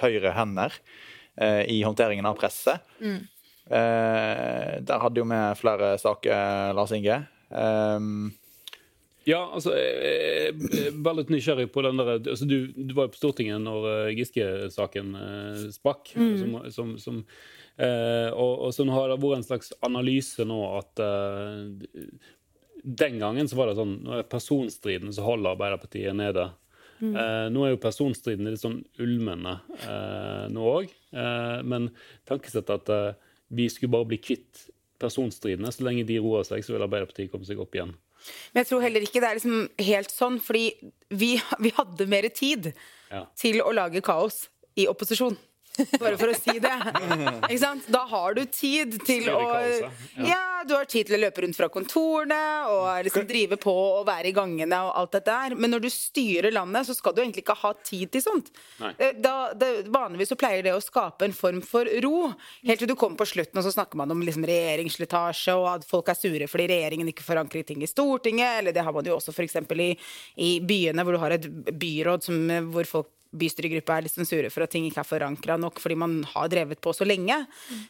høyre 0.00 0.34
hender 0.36 0.74
i 1.70 1.78
håndteringen 1.86 2.26
av 2.28 2.40
presse. 2.40 2.74
Mm. 3.04 3.20
Der 3.68 5.04
hadde 5.04 5.22
jo 5.22 5.28
vi 5.28 5.42
flere 5.60 5.94
saker, 6.02 6.74
Lars 6.76 6.96
Inge. 6.96 7.22
Um, 7.52 8.32
ja, 9.28 9.38
altså, 9.54 9.74
jeg 9.76 10.50
er 10.50 10.96
veldig 11.04 11.28
nysgjerrig 11.30 11.68
på 11.70 11.84
den 11.86 12.00
der 12.00 12.16
altså, 12.16 12.46
du, 12.48 12.72
du, 12.74 12.94
var 12.96 13.06
jo 13.06 13.12
på 13.14 13.20
Stortinget 13.20 13.62
når 13.62 13.84
uh, 13.86 14.14
Giske-saken 14.16 15.12
uh, 15.14 15.66
sprakk. 15.74 16.10
Mm. 16.18 16.32
Som, 16.40 16.56
som, 16.74 16.94
som, 16.98 17.20
uh, 17.78 18.30
og, 18.34 18.66
og 18.66 18.74
så 18.74 18.86
har 18.90 19.12
det 19.12 19.20
vært 19.22 19.38
en 19.38 19.46
slags 19.46 19.70
analyse 19.86 20.46
nå 20.48 20.58
at 20.80 21.04
uh, 21.04 21.70
Den 22.82 23.20
gangen 23.22 23.46
så 23.46 23.60
var 23.60 23.70
det 23.70 23.78
sånn 23.78 24.00
Nå 24.02 24.18
er 24.18 24.26
personstriden 24.26 25.14
så 25.14 25.26
holder 25.26 25.54
Arbeiderpartiet 25.54 26.18
nede. 26.18 26.50
Mm. 27.02 27.16
nå 27.50 27.64
er 27.66 27.72
jo 27.72 27.78
personstriden 27.82 28.46
litt 28.46 28.60
sånn 28.62 28.76
ulmende 29.02 29.56
nå 30.54 30.66
òg. 30.70 30.92
men 31.66 31.88
tankesettet 32.30 32.70
at 32.76 33.16
vi 33.50 33.66
skulle 33.74 33.90
bare 33.90 34.06
bli 34.12 34.20
kvitt 34.22 34.60
personstridene. 35.02 35.72
Så 35.74 35.84
lenge 35.86 36.06
de 36.08 36.18
roer 36.22 36.46
seg, 36.48 36.64
så 36.64 36.74
vil 36.74 36.86
Arbeiderpartiet 36.86 37.32
komme 37.32 37.48
seg 37.48 37.60
opp 37.62 37.74
igjen. 37.76 37.94
Men 38.52 38.62
jeg 38.62 38.70
tror 38.70 38.84
heller 38.84 39.04
ikke 39.04 39.22
det 39.22 39.28
er 39.28 39.38
liksom 39.38 39.62
helt 39.82 40.14
sånn, 40.14 40.38
fordi 40.42 40.68
vi, 41.10 41.34
vi 41.64 41.72
hadde 41.76 42.08
mer 42.10 42.28
tid 42.34 42.70
ja. 43.10 43.24
til 43.38 43.60
å 43.64 43.72
lage 43.74 44.04
kaos 44.04 44.46
i 44.78 44.86
opposisjon. 44.90 45.36
Bare 46.00 46.18
for 46.20 46.28
å 46.28 46.36
si 46.36 46.58
det. 46.60 46.72
Ikke 47.48 47.60
sant? 47.62 47.86
Da 47.92 48.02
har 48.10 48.34
du 48.36 48.42
tid 48.44 48.98
til 49.06 49.28
å 49.32 49.40
Ja, 50.20 50.62
du 50.68 50.74
har 50.76 50.86
tid 50.90 51.08
til 51.08 51.16
å 51.16 51.22
løpe 51.22 51.44
rundt 51.44 51.56
fra 51.56 51.68
kontorene 51.72 52.40
og 52.70 52.88
liksom 53.06 53.24
drive 53.28 53.56
på 53.60 53.72
og 53.72 54.04
være 54.06 54.30
i 54.30 54.34
gangene 54.36 54.78
og 54.86 54.92
alt 55.00 55.16
dette 55.16 55.32
der. 55.32 55.56
Men 55.58 55.72
når 55.74 55.86
du 55.86 55.88
styrer 55.92 56.54
landet, 56.54 56.86
så 56.88 56.96
skal 56.96 57.16
du 57.16 57.22
egentlig 57.22 57.44
ikke 57.46 57.56
ha 57.62 57.72
tid 57.80 58.12
til 58.12 58.24
sånt. 58.24 58.52
Eh, 58.92 59.16
da, 59.16 59.52
det, 59.56 59.70
vanligvis 59.92 60.32
så 60.34 60.38
pleier 60.38 60.66
det 60.66 60.74
å 60.76 60.82
skape 60.82 61.26
en 61.26 61.36
form 61.36 61.62
for 61.66 61.88
ro. 62.04 62.32
Helt 62.68 62.84
til 62.84 62.92
du 62.92 62.96
kommer 62.98 63.20
på 63.20 63.30
slutten, 63.32 63.58
og 63.58 63.66
så 63.66 63.72
snakker 63.74 64.00
man 64.00 64.12
om 64.12 64.22
liksom 64.24 64.46
regjeringsslitasje, 64.48 65.56
og 65.56 65.70
at 65.76 65.88
folk 65.88 66.12
er 66.12 66.18
sure 66.18 66.50
fordi 66.50 66.68
regjeringen 66.70 67.10
ikke 67.12 67.26
forankrer 67.26 67.66
ting 67.66 67.82
i 67.82 67.90
Stortinget. 67.90 68.60
Eller 68.60 68.76
det 68.76 68.84
har 68.84 68.94
man 68.94 69.08
jo 69.08 69.16
også 69.16 69.34
f.eks. 69.34 69.58
I, 69.72 69.90
i 70.44 70.52
byene, 70.66 71.04
hvor 71.06 71.16
du 71.16 71.22
har 71.22 71.38
et 71.38 71.48
byråd 71.48 72.28
som, 72.28 72.38
hvor 72.74 72.88
folk 72.88 73.10
bystyregruppa 73.32 73.96
er 73.96 74.06
litt 74.06 74.28
sure 74.28 74.50
for 74.52 74.64
at 74.64 74.72
ting 74.74 74.86
ikke 74.88 75.02
er 75.02 75.08
forankra 75.08 75.56
nok 75.60 75.80
fordi 75.82 75.96
man 75.98 76.18
har 76.34 76.50
drevet 76.52 76.80
på 76.82 76.92
så 76.96 77.06
lenge. 77.08 77.36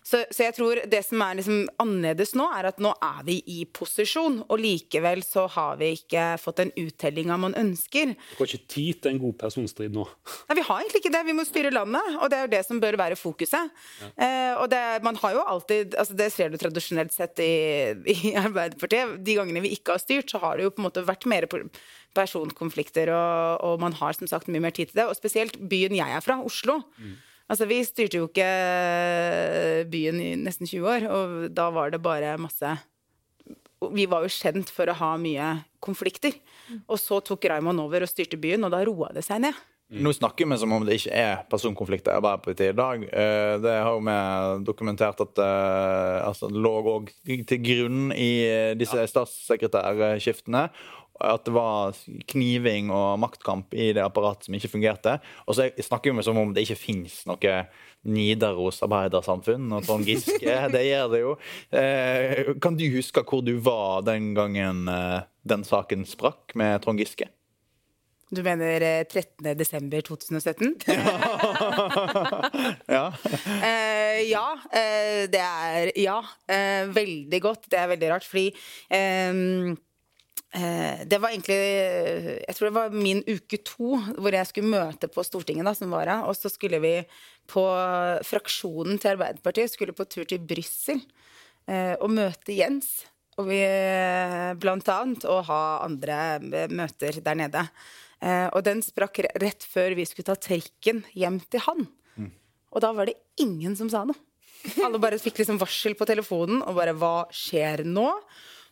Så, 0.02 0.22
så, 0.30 0.46
jeg 0.46 0.56
tror 0.56 0.82
det 0.90 1.02
som 1.06 1.22
er 1.25 1.38
liksom 1.40 1.64
annerledes 1.82 2.34
nå, 2.38 2.46
er 2.56 2.70
at 2.70 2.80
nå 2.82 2.92
er 3.02 3.22
vi 3.26 3.38
i 3.50 3.62
posisjon, 3.66 4.40
og 4.46 4.62
likevel 4.62 5.25
så 5.26 5.46
har 5.52 5.78
vi 5.80 5.92
ikke 5.99 6.32
fått 6.42 6.62
den 6.62 6.72
uttellinga 6.84 7.38
man 7.40 7.56
ønsker. 7.58 8.14
Du 8.14 8.42
har 8.42 8.50
ikke 8.50 8.72
tid 8.76 9.02
til 9.02 9.14
en 9.14 9.22
god 9.22 9.38
personstrid 9.42 9.94
nå. 9.94 10.06
Nei, 10.49 10.58
vi 10.61 10.66
har 10.68 10.82
egentlig 10.82 11.02
ikke 11.02 11.14
det. 11.16 11.25
Vi 11.28 11.37
må 11.37 11.46
styre 11.49 11.75
landet, 11.75 12.18
og 12.18 12.30
det 12.32 12.38
er 12.38 12.46
jo 12.46 12.52
det 12.54 12.62
som 12.68 12.82
bør 12.82 12.99
være 13.00 13.18
fokuset. 13.18 13.72
Ja. 14.02 14.12
Eh, 14.26 14.52
og 14.61 14.68
det, 14.72 14.82
man 15.06 15.18
har 15.22 15.37
jo 15.37 15.44
alltid 15.54 15.96
altså 15.99 16.14
Det 16.16 16.28
ser 16.32 16.52
du 16.52 16.58
tradisjonelt 16.61 17.12
sett 17.14 17.40
i, 17.42 17.52
i 18.12 18.34
Arbeiderpartiet. 18.38 19.18
De 19.25 19.37
gangene 19.38 19.62
vi 19.64 19.75
ikke 19.76 19.96
har 19.96 20.02
styrt, 20.02 20.30
så 20.30 20.40
har 20.42 20.58
det 20.58 20.66
jo 20.66 20.75
på 20.75 20.82
en 20.82 20.88
måte 20.88 21.04
vært 21.06 21.28
mer 21.30 21.49
personkonflikter, 22.16 23.12
og, 23.14 23.64
og, 23.64 23.81
man 23.83 23.97
har 23.99 24.16
som 24.16 24.31
sagt 24.31 24.50
mye 24.52 24.62
mer 24.62 24.75
tid 24.75 24.90
til 24.90 25.02
det. 25.02 25.09
Og 25.11 25.19
spesielt 25.19 25.59
byen 25.59 25.97
jeg 25.97 26.16
er 26.16 26.25
fra, 26.25 26.38
Oslo. 26.45 26.81
Mm. 26.99 27.16
Altså, 27.52 27.66
Vi 27.69 27.83
styrte 27.85 28.21
jo 28.21 28.31
ikke 28.31 28.49
byen 29.92 30.23
i 30.23 30.31
nesten 30.40 30.69
20 30.69 30.88
år, 30.88 31.09
og 31.11 31.50
da 31.52 31.69
var 31.75 31.92
det 31.92 32.02
bare 32.02 32.38
masse 32.40 32.78
Vi 33.92 34.07
var 34.07 34.23
jo 34.23 34.31
kjent 34.31 34.71
for 34.71 34.87
å 34.87 34.95
ha 34.95 35.16
mye 35.19 35.57
konflikter. 35.83 36.37
Mm. 36.71 36.85
Og 36.87 36.99
så 37.02 37.19
tok 37.21 37.50
Raymond 37.50 37.83
over 37.83 38.07
og 38.07 38.11
styrte 38.11 38.38
byen, 38.40 38.64
og 38.64 38.71
da 38.73 38.85
roa 38.87 39.11
det 39.12 39.26
seg 39.26 39.42
ned. 39.42 39.59
Nå 39.92 40.09
snakker 40.16 40.49
vi 40.49 40.57
som 40.57 40.73
om 40.73 40.85
det 40.87 40.95
ikke 40.97 41.16
er 41.21 41.42
personkonflikter 41.52 42.14
i 42.14 42.16
Arbeiderpartiet 42.16 42.73
i 42.73 42.76
dag. 42.78 43.02
Eh, 43.04 43.57
det 43.61 43.75
har 43.75 43.92
jo 43.92 44.00
vi 44.07 44.64
dokumentert 44.64 45.21
at 45.21 45.42
eh, 45.45 46.28
altså, 46.31 46.49
lå 46.49 46.73
òg 46.95 47.11
til 47.26 47.61
grunn 47.61 48.14
i 48.16 48.31
disse 48.81 49.04
statssekretærskiftene 49.12 50.64
at 51.23 51.47
det 51.47 51.55
var 51.55 51.97
kniving 52.33 52.91
og 52.95 53.21
maktkamp 53.23 53.75
i 53.75 53.93
det 53.97 54.05
apparatet 54.05 54.49
som 54.49 54.57
ikke 54.59 54.73
fungerte. 54.75 55.17
Og 55.47 55.59
så 55.59 55.69
snakker 55.79 56.14
vi 56.14 56.26
som 56.26 56.41
om 56.41 56.55
det 56.55 56.67
ikke 56.67 56.81
fins 56.81 57.23
noe 57.29 57.57
Nidaros 58.02 58.83
arbeidersamfunn 58.83 59.71
og 59.76 59.85
Trond 59.87 60.09
Giske. 60.09 60.57
Det 60.75 60.83
gjør 60.88 61.12
det 61.12 61.21
jo. 61.23 61.37
Eh, 61.79 62.55
kan 62.62 62.75
du 62.79 62.83
huske 62.97 63.23
hvor 63.23 63.45
du 63.47 63.55
var 63.62 64.02
den 64.07 64.33
gangen 64.35 64.88
eh, 64.91 65.23
den 65.47 65.62
saken 65.67 66.02
sprakk 66.09 66.57
med 66.59 66.83
Trond 66.83 66.99
Giske? 67.02 67.31
Du 68.33 68.41
mener 68.43 69.05
13. 69.05 69.47
Eh, 69.47 69.57
desember 69.57 70.00
2017? 70.00 70.75
ja. 72.97 73.12
uh, 73.12 74.21
ja. 74.25 74.47
Uh, 74.73 75.23
det 75.29 75.43
er 75.43 75.93
Ja. 76.00 76.19
Uh, 76.49 76.88
veldig 76.97 77.43
godt. 77.45 77.69
Det 77.69 77.79
er 77.79 77.93
veldig 77.93 78.11
rart, 78.14 78.25
fordi 78.25 78.49
Eh, 78.93 79.33
det 80.52 81.16
var 81.16 81.30
egentlig 81.32 81.56
Jeg 81.56 82.54
tror 82.59 82.66
det 82.66 82.76
var 82.76 82.92
min 82.92 83.23
uke 83.25 83.56
to 83.64 83.94
hvor 84.21 84.35
jeg 84.37 84.49
skulle 84.50 84.68
møte 84.68 85.09
på 85.09 85.25
Stortinget. 85.25 85.64
da, 85.64 85.73
som 85.73 85.90
var 85.94 86.11
her, 86.11 86.26
Og 86.28 86.37
så 86.37 86.50
skulle 86.52 86.76
vi 86.82 87.06
på 87.49 87.62
fraksjonen 88.28 89.00
til 89.00 89.14
Arbeiderpartiet 89.14 89.73
skulle 89.73 89.97
på 89.97 90.04
tur 90.04 90.28
til 90.28 90.44
Brussel 90.44 91.00
eh, 91.66 91.97
og 91.97 92.12
møte 92.12 92.52
Jens. 92.52 93.06
Og 93.40 93.49
vi 93.49 93.62
blant 94.61 94.92
annet 94.92 95.25
og 95.25 95.47
ha 95.49 95.62
andre 95.87 96.38
møter 96.68 97.23
der 97.25 97.38
nede. 97.38 97.64
Eh, 98.23 98.49
og 98.52 98.62
den 98.66 98.82
sprakk 98.85 99.23
rett 99.42 99.64
før 99.66 99.97
vi 99.99 100.06
skulle 100.06 100.28
ta 100.30 100.37
trikken 100.38 101.02
hjem 101.16 101.40
til 101.50 101.64
han. 101.64 101.87
Mm. 102.14 102.30
Og 102.71 102.85
da 102.85 102.92
var 102.94 103.09
det 103.09 103.18
ingen 103.42 103.75
som 103.78 103.90
sa 103.90 104.04
noe. 104.06 104.18
Alle 104.85 105.00
bare 105.02 105.18
fikk 105.18 105.40
liksom 105.40 105.59
varsel 105.59 105.97
på 105.99 106.06
telefonen 106.06 106.61
og 106.62 106.76
bare 106.76 106.94
Hva 106.94 107.25
skjer 107.35 107.82
nå? 107.88 108.06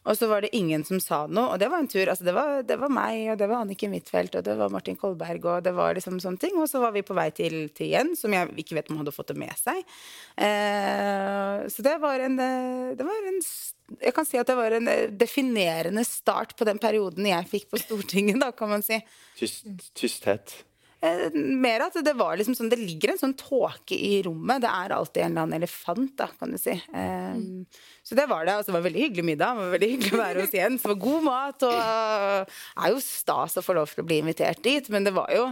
Og 0.08 0.16
så 0.16 0.30
var 0.30 0.40
det 0.40 0.54
ingen 0.56 0.84
som 0.88 1.00
sa 1.02 1.26
noe, 1.28 1.52
og 1.52 1.60
det 1.60 1.68
var 1.68 1.82
en 1.82 1.88
tur. 1.90 2.08
Altså, 2.08 2.24
det, 2.24 2.32
var, 2.32 2.62
det 2.64 2.78
var 2.80 2.92
meg, 2.92 3.18
og 3.34 3.40
det 3.40 3.48
var 3.50 3.66
Anniken 3.66 3.92
Huitfeldt, 3.92 4.38
og 4.38 4.46
det 4.46 4.54
var 4.56 4.72
Martin 4.72 4.96
Kolberg, 4.96 5.44
og 5.44 5.66
det 5.66 5.74
var 5.76 5.96
liksom 5.98 6.16
sånne 6.24 6.40
ting. 6.40 6.56
Og 6.56 6.70
så 6.70 6.80
var 6.80 6.94
vi 6.96 7.04
på 7.04 7.16
vei 7.18 7.28
til, 7.36 7.58
til 7.76 7.90
igjen, 7.90 8.14
som 8.16 8.32
jeg 8.32 8.48
ikke 8.64 8.78
vet 8.78 8.88
om 8.88 9.02
hadde 9.02 9.14
fått 9.14 9.34
det 9.34 9.38
med 9.42 9.52
seg. 9.60 9.82
Eh, 10.40 11.66
så 11.68 11.84
det 11.84 11.98
var 12.00 12.24
en 12.24 12.38
Det 12.40 13.04
var 13.04 13.28
en 13.28 13.42
jeg 14.00 14.14
kan 14.14 14.26
si 14.28 14.38
at 14.38 14.46
det 14.46 14.54
var 14.54 14.70
en 14.76 14.86
definerende 15.18 16.04
start 16.06 16.54
på 16.54 16.66
den 16.68 16.78
perioden 16.78 17.26
jeg 17.26 17.48
fikk 17.50 17.70
på 17.72 17.80
Stortinget, 17.82 18.38
da, 18.38 18.52
kan 18.54 18.70
man 18.70 18.84
si. 18.86 19.00
Tyst, 19.38 19.66
tysthet. 19.98 20.54
Eh, 21.02 21.32
mer 21.32 21.86
at 21.86 21.94
det 22.04 22.12
var 22.12 22.34
liksom 22.36 22.52
sånn 22.52 22.68
Det 22.68 22.76
ligger 22.76 23.14
en 23.14 23.20
sånn 23.22 23.32
tåke 23.40 23.96
i 23.96 24.18
rommet. 24.26 24.60
Det 24.60 24.68
er 24.68 24.92
alltid 24.92 25.22
en 25.22 25.30
eller 25.32 25.46
annen 25.46 25.58
elefant, 25.62 26.12
da, 26.20 26.28
kan 26.36 26.52
du 26.52 26.58
si. 26.60 26.74
Um, 26.92 27.64
så 28.10 28.16
det 28.18 28.24
var 28.26 28.42
det. 28.42 28.54
Altså, 28.58 28.72
det 28.72 28.74
var 28.74 28.82
veldig 28.88 29.02
hyggelig 29.04 29.22
middag. 29.22 29.54
Det 29.54 29.62
var 29.62 29.74
veldig 29.76 29.88
hyggelig 29.92 30.14
å 30.16 30.18
være 30.18 30.42
hos 30.42 30.54
Jens. 30.56 30.82
Det 30.82 30.90
var 30.90 30.96
god 31.04 31.26
mat. 31.28 31.64
Og 31.68 31.76
det 31.76 32.56
er 32.82 32.90
jo 32.90 33.02
stas 33.04 33.54
å 33.60 33.62
få 33.62 33.76
lov 33.78 33.92
til 33.92 34.02
å 34.02 34.06
bli 34.08 34.16
invitert 34.18 34.62
dit. 34.64 34.88
Men 34.90 35.06
det 35.06 35.12
var 35.14 35.30
jo 35.30 35.44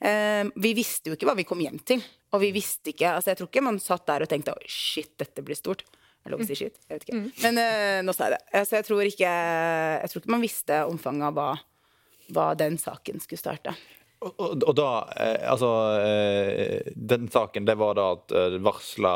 eh, 0.00 0.48
Vi 0.64 0.70
visste 0.78 1.12
jo 1.12 1.18
ikke 1.18 1.28
hva 1.28 1.34
vi 1.36 1.44
kom 1.44 1.60
hjem 1.60 1.76
til. 1.84 2.00
Og 2.32 2.40
vi 2.40 2.54
visste 2.56 2.94
ikke 2.94 3.10
Altså, 3.18 3.34
jeg 3.34 3.42
tror 3.42 3.50
ikke 3.52 3.64
man 3.68 3.82
satt 3.84 4.06
der 4.08 4.24
og 4.24 4.32
tenkte 4.32 4.56
oi, 4.56 4.64
shit, 4.64 5.12
dette 5.20 5.44
blir 5.44 5.60
stort. 5.60 5.84
Er 6.24 6.32
lov 6.32 6.40
å 6.40 6.48
si 6.48 6.56
shit? 6.56 6.80
Jeg 6.88 6.96
vet 6.96 7.04
ikke. 7.04 7.20
Mm. 7.20 7.28
Men 7.44 7.60
eh, 7.66 8.00
nå 8.08 8.16
sa 8.16 8.30
jeg 8.30 8.38
det. 8.38 8.40
Altså, 8.62 8.78
jeg 8.78 8.88
tror 8.88 9.12
ikke 9.12 9.36
Jeg 9.36 10.12
tror 10.14 10.24
ikke 10.24 10.34
man 10.38 10.48
visste 10.48 10.80
omfanget 10.88 11.28
av 11.28 11.36
hva, 11.36 11.50
hva 12.32 12.48
den 12.64 12.80
saken 12.80 13.20
skulle 13.20 13.44
starte. 13.44 13.76
Og, 14.24 14.62
og, 14.64 14.72
da 14.76 14.90
eh, 15.20 15.42
Altså, 15.50 15.70
eh, 16.00 16.92
den 16.96 17.28
saken, 17.32 17.66
det 17.68 17.76
var 17.78 17.98
da 17.98 18.06
at 18.16 18.32
det 18.54 18.62
varsla, 18.64 19.12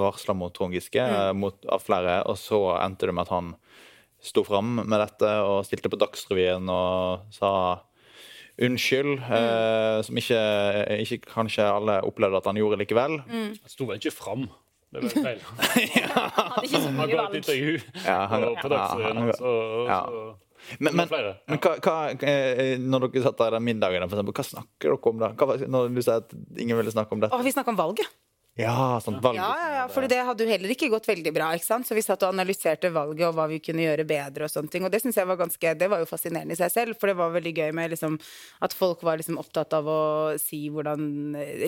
varsla 0.00 0.34
mot 0.36 0.54
Trond 0.54 0.74
Giske 0.74 1.02
mm. 1.02 1.18
Eh, 1.20 1.32
mot, 1.38 1.58
av 1.70 1.84
flere, 1.84 2.20
og 2.26 2.38
så 2.40 2.60
endte 2.80 3.08
det 3.08 3.14
med 3.14 3.28
at 3.28 3.34
han 3.36 3.54
sto 4.22 4.44
fram 4.46 4.76
med 4.78 4.98
dette 5.00 5.30
og 5.42 5.64
stilte 5.66 5.90
på 5.90 5.98
Dagsrevyen 5.98 6.68
og 6.70 7.24
sa 7.34 7.52
unnskyld, 8.62 9.16
mm. 9.18 9.32
eh, 9.38 9.98
som 10.06 10.18
ikke, 10.20 10.42
ikke, 11.02 11.20
kanskje 11.32 11.66
alle 11.66 12.00
opplevde 12.06 12.38
at 12.42 12.50
han 12.50 12.60
gjorde 12.60 12.78
likevel. 12.82 13.18
Mm. 13.26 13.54
Han 13.56 13.72
sto 13.72 13.88
vel 13.88 13.98
ikke 14.02 14.14
fram? 14.14 14.46
Det 14.92 15.02
var 15.02 15.16
feil. 15.26 15.42
ja. 15.96 16.08
Han 16.36 16.50
hadde 16.52 16.64
ikke 16.68 16.82
så 16.84 16.92
mye 16.92 17.16
valg. 17.16 17.36
intervju 17.40 17.76
ja, 18.04 18.18
han, 18.28 18.48
på 18.60 18.72
Dagsrevyen, 18.74 19.22
ja, 19.22 19.24
han, 19.24 19.36
så, 19.38 19.52
ja. 19.88 20.02
Så 20.62 20.78
men, 20.78 21.00
ja. 21.02 21.34
men 21.50 21.62
hva, 21.62 21.76
hva, 21.82 21.96
eh, 22.14 22.74
når 22.80 23.08
dere 23.08 23.24
satt 23.26 23.40
der 23.40 23.56
den 23.58 23.66
middagen, 23.66 24.08
for 24.08 24.18
eksempel, 24.18 24.36
hva 24.38 24.48
snakker 24.48 24.92
dere 24.92 25.12
om 25.12 25.22
da? 25.22 25.32
Hva, 25.38 25.56
når 25.76 25.94
du 25.94 26.02
sier 26.02 26.20
at 26.22 26.36
ingen 26.56 26.78
ville 26.78 26.94
snakke 26.94 27.16
om 27.16 27.24
dette? 27.24 27.36
Å, 27.36 27.46
vi 27.46 27.54
snakker 27.54 27.74
om 27.74 27.80
valget. 27.80 28.12
Ja, 28.60 28.98
sånn 29.00 29.16
valg. 29.24 29.38
Ja, 29.40 29.48
ja, 29.56 29.68
ja, 29.78 29.84
for 29.88 30.04
det 30.04 30.18
hadde 30.28 30.44
jo 30.44 30.50
heller 30.50 30.72
ikke 30.74 30.90
gått 30.92 31.06
veldig 31.08 31.30
bra. 31.32 31.46
ikke 31.56 31.64
sant? 31.64 31.86
Så 31.88 31.96
vi 31.96 32.02
satt 32.04 32.20
og 32.20 32.34
analyserte 32.34 32.90
valget 32.92 33.24
og 33.30 33.38
hva 33.38 33.46
vi 33.48 33.62
kunne 33.64 33.86
gjøre 33.86 34.04
bedre. 34.04 34.44
Og 34.44 34.52
sånne 34.52 34.68
ting. 34.68 34.84
Og 34.84 34.92
det 34.92 35.00
synes 35.00 35.16
jeg 35.16 35.28
var 35.30 35.38
ganske, 35.40 35.72
det 35.80 35.88
var 35.88 36.02
jo 36.02 36.08
fascinerende 36.10 36.52
i 36.52 36.60
seg 36.60 36.74
selv, 36.74 36.98
for 37.00 37.08
det 37.08 37.16
var 37.16 37.32
veldig 37.32 37.54
gøy 37.56 37.72
med 37.78 37.94
liksom, 37.94 38.18
at 38.68 38.76
folk 38.76 39.06
var 39.08 39.22
liksom 39.22 39.40
opptatt 39.40 39.72
av 39.78 39.88
å 39.88 40.02
si 40.42 40.66
hvordan 40.74 41.06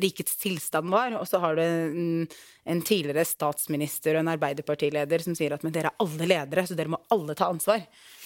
rikets 0.04 0.36
tilstand 0.42 0.92
var. 0.92 1.16
Og 1.22 1.24
så 1.30 1.40
har 1.40 1.56
du 1.56 1.64
en, 1.64 2.28
en 2.68 2.84
tidligere 2.84 3.24
statsminister 3.32 4.18
og 4.18 4.26
en 4.26 4.34
arbeiderpartileder 4.34 5.24
som 5.24 5.38
sier 5.38 5.56
at 5.56 5.64
men 5.64 5.72
dere 5.72 5.94
er 5.94 6.04
alle 6.04 6.28
ledere, 6.28 6.66
så 6.68 6.76
dere 6.76 6.92
må 6.92 7.00
alle 7.16 7.38
ta 7.38 7.48
ansvar. 7.48 7.80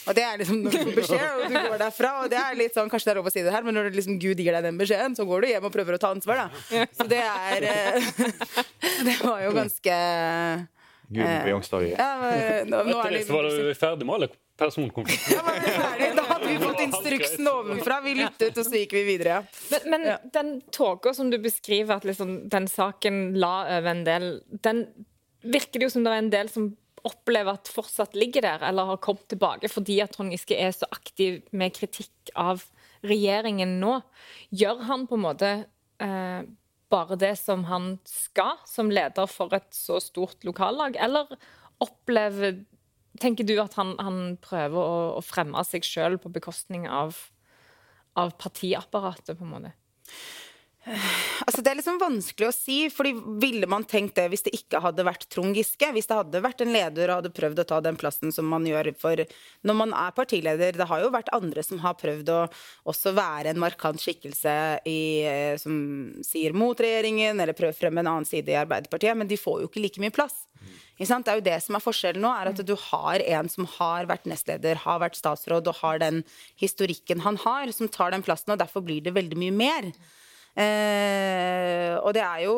Og 0.08 0.16
det 0.16 0.24
er 0.24 0.40
liksom 0.40 0.62
når 0.64 0.74
du 0.74 0.78
får 0.80 0.96
beskjed, 0.96 1.26
og 1.28 1.52
du 1.52 1.58
går 1.58 1.82
derfra. 1.82 2.14
Og 2.22 2.32
det 2.32 2.40
er 2.40 2.58
litt 2.58 2.76
sånn, 2.76 2.88
Kanskje 2.92 3.10
det 3.10 3.14
er 3.14 3.20
lov 3.20 3.28
å 3.30 3.34
si 3.34 3.44
det 3.44 3.52
her, 3.54 3.66
men 3.66 3.76
når 3.76 3.92
liksom 3.96 4.18
Gud 4.22 4.40
gir 4.40 4.56
deg 4.56 4.64
den 4.64 4.80
beskjeden, 4.80 5.16
så 5.18 5.26
går 5.28 5.44
du 5.44 5.50
hjem 5.52 5.68
og 5.68 5.74
prøver 5.74 5.98
å 5.98 6.00
ta 6.02 6.12
ansvar, 6.14 6.46
da. 6.46 6.82
Så 6.96 7.06
det 7.10 7.22
er 7.22 7.68
eh, 7.68 8.10
Det 9.08 9.16
var 9.22 9.44
jo 9.44 9.54
ganske 9.56 9.96
Gud 11.08 11.24
vi 11.24 11.52
eh. 11.88 11.96
Ja, 11.96 12.10
nå, 12.68 12.82
nå 12.84 12.98
er 13.00 13.14
det, 13.14 13.22
var 13.32 13.46
du 13.48 13.70
ferdig 13.78 14.04
med 14.04 14.14
alle 14.18 14.28
personkonflikter? 14.60 15.38
Ja, 15.38 16.10
da 16.18 16.24
hadde 16.34 16.50
vi 16.50 16.58
fått 16.60 16.82
instruksen 16.84 17.48
ovenfra. 17.48 18.00
Vi 18.04 18.16
lyttet, 18.18 18.58
og 18.58 18.66
så 18.66 18.82
gikk 18.82 18.92
vi 18.98 19.04
videre. 19.06 19.38
Men, 19.70 19.86
men 19.94 20.04
ja. 20.10 20.18
den 20.34 20.58
tåka 20.74 21.14
som 21.16 21.30
du 21.32 21.38
beskriver, 21.40 21.96
at 21.96 22.04
liksom 22.08 22.34
den 22.52 22.68
saken 22.68 23.38
la 23.40 23.54
over 23.78 23.94
en 23.94 24.04
del, 24.08 24.28
den 24.66 24.84
virker 25.46 25.80
det 25.80 25.88
jo 25.88 25.94
som 25.96 26.04
det 26.04 26.12
er 26.12 26.24
en 26.26 26.32
del 26.34 26.52
som 26.52 26.68
opplever 27.06 27.58
at 27.58 27.70
fortsatt 27.72 28.16
ligger 28.18 28.44
der, 28.44 28.64
eller 28.68 28.92
har 28.92 29.02
kommet 29.02 29.28
tilbake 29.30 29.70
fordi 29.70 30.00
at 30.04 30.14
Trond 30.14 30.34
Giske 30.34 30.56
er 30.58 30.72
så 30.74 30.88
aktiv 30.94 31.42
med 31.50 31.76
kritikk 31.76 32.32
av 32.38 32.64
regjeringen 33.06 33.76
nå, 33.82 34.00
gjør 34.50 34.82
han 34.88 35.06
på 35.06 35.18
en 35.18 35.24
måte 35.24 35.50
eh, 36.02 36.40
bare 36.90 37.18
det 37.20 37.34
som 37.38 37.66
han 37.68 37.92
skal, 38.08 38.58
som 38.66 38.90
leder 38.90 39.28
for 39.30 39.52
et 39.56 39.68
så 39.74 40.00
stort 40.02 40.44
lokallag, 40.48 40.98
eller 40.98 41.38
opplever 41.84 42.64
Tenker 43.18 43.42
du 43.42 43.56
at 43.58 43.72
han, 43.74 43.96
han 43.98 44.36
prøver 44.38 44.78
å, 44.78 44.98
å, 45.18 45.22
fremme 45.26 45.58
seg 45.66 45.82
sjøl 45.82 46.20
på 46.22 46.30
bekostning 46.30 46.84
av, 46.86 47.16
av 48.14 48.30
partiapparatet, 48.38 49.32
på 49.34 49.42
en 49.42 49.50
måte? 49.56 49.72
Altså 51.44 51.62
Det 51.62 51.70
er 51.70 51.78
liksom 51.78 52.00
vanskelig 52.00 52.48
å 52.48 52.54
si, 52.54 52.78
fordi 52.92 53.12
ville 53.42 53.68
man 53.70 53.86
tenkt 53.88 54.16
det 54.18 54.28
hvis 54.32 54.44
det 54.46 54.54
ikke 54.56 54.80
hadde 54.84 55.06
vært 55.06 55.26
Trond 55.32 55.56
Giske? 55.56 55.90
Hvis 55.94 56.08
det 56.10 56.18
hadde 56.18 56.42
vært 56.44 56.62
en 56.64 56.72
leder 56.74 57.10
og 57.10 57.20
hadde 57.20 57.34
prøvd 57.36 57.62
å 57.62 57.66
ta 57.68 57.80
den 57.84 57.98
plassen 58.00 58.34
som 58.34 58.48
man 58.50 58.66
gjør 58.68 58.90
for 58.98 59.22
når 59.66 59.78
man 59.78 59.94
er 59.96 60.14
partileder 60.16 60.78
Det 60.78 60.88
har 60.88 61.02
jo 61.02 61.12
vært 61.14 61.32
andre 61.36 61.64
som 61.66 61.80
har 61.84 61.96
prøvd 62.00 62.32
å 62.34 62.40
også 62.88 63.14
være 63.16 63.52
en 63.52 63.62
markant 63.62 64.00
skikkelse 64.00 64.54
i, 64.88 65.00
eh, 65.28 65.54
som 65.60 65.74
sier 66.24 66.56
mot 66.56 66.78
regjeringen, 66.78 67.40
eller 67.40 67.56
prøver 67.56 67.76
frem 67.76 67.98
en 68.00 68.12
annen 68.14 68.28
side 68.28 68.52
i 68.52 68.58
Arbeiderpartiet, 68.58 69.16
men 69.18 69.28
de 69.28 69.38
får 69.40 69.62
jo 69.62 69.70
ikke 69.70 69.82
like 69.84 70.02
mye 70.02 70.14
plass. 70.14 70.44
Det 70.98 71.06
er 71.06 71.38
jo 71.38 71.46
det 71.46 71.58
som 71.62 71.76
er 71.78 71.82
forskjellen 71.84 72.24
nå, 72.24 72.30
er 72.34 72.50
at 72.50 72.62
du 72.66 72.74
har 72.88 73.22
en 73.22 73.50
som 73.50 73.68
har 73.78 74.08
vært 74.10 74.26
nestleder, 74.26 74.80
har 74.82 75.02
vært 75.02 75.18
statsråd 75.18 75.70
og 75.70 75.78
har 75.82 76.00
den 76.02 76.24
historikken 76.58 77.22
han 77.22 77.38
har, 77.44 77.70
som 77.72 77.90
tar 77.90 78.10
den 78.14 78.24
plassen, 78.26 78.52
og 78.52 78.58
derfor 78.58 78.82
blir 78.82 79.04
det 79.04 79.14
veldig 79.14 79.38
mye 79.38 79.54
mer. 79.54 79.92
Eh, 80.58 81.94
og 82.02 82.10
det 82.16 82.22
er 82.24 82.40
jo 82.48 82.56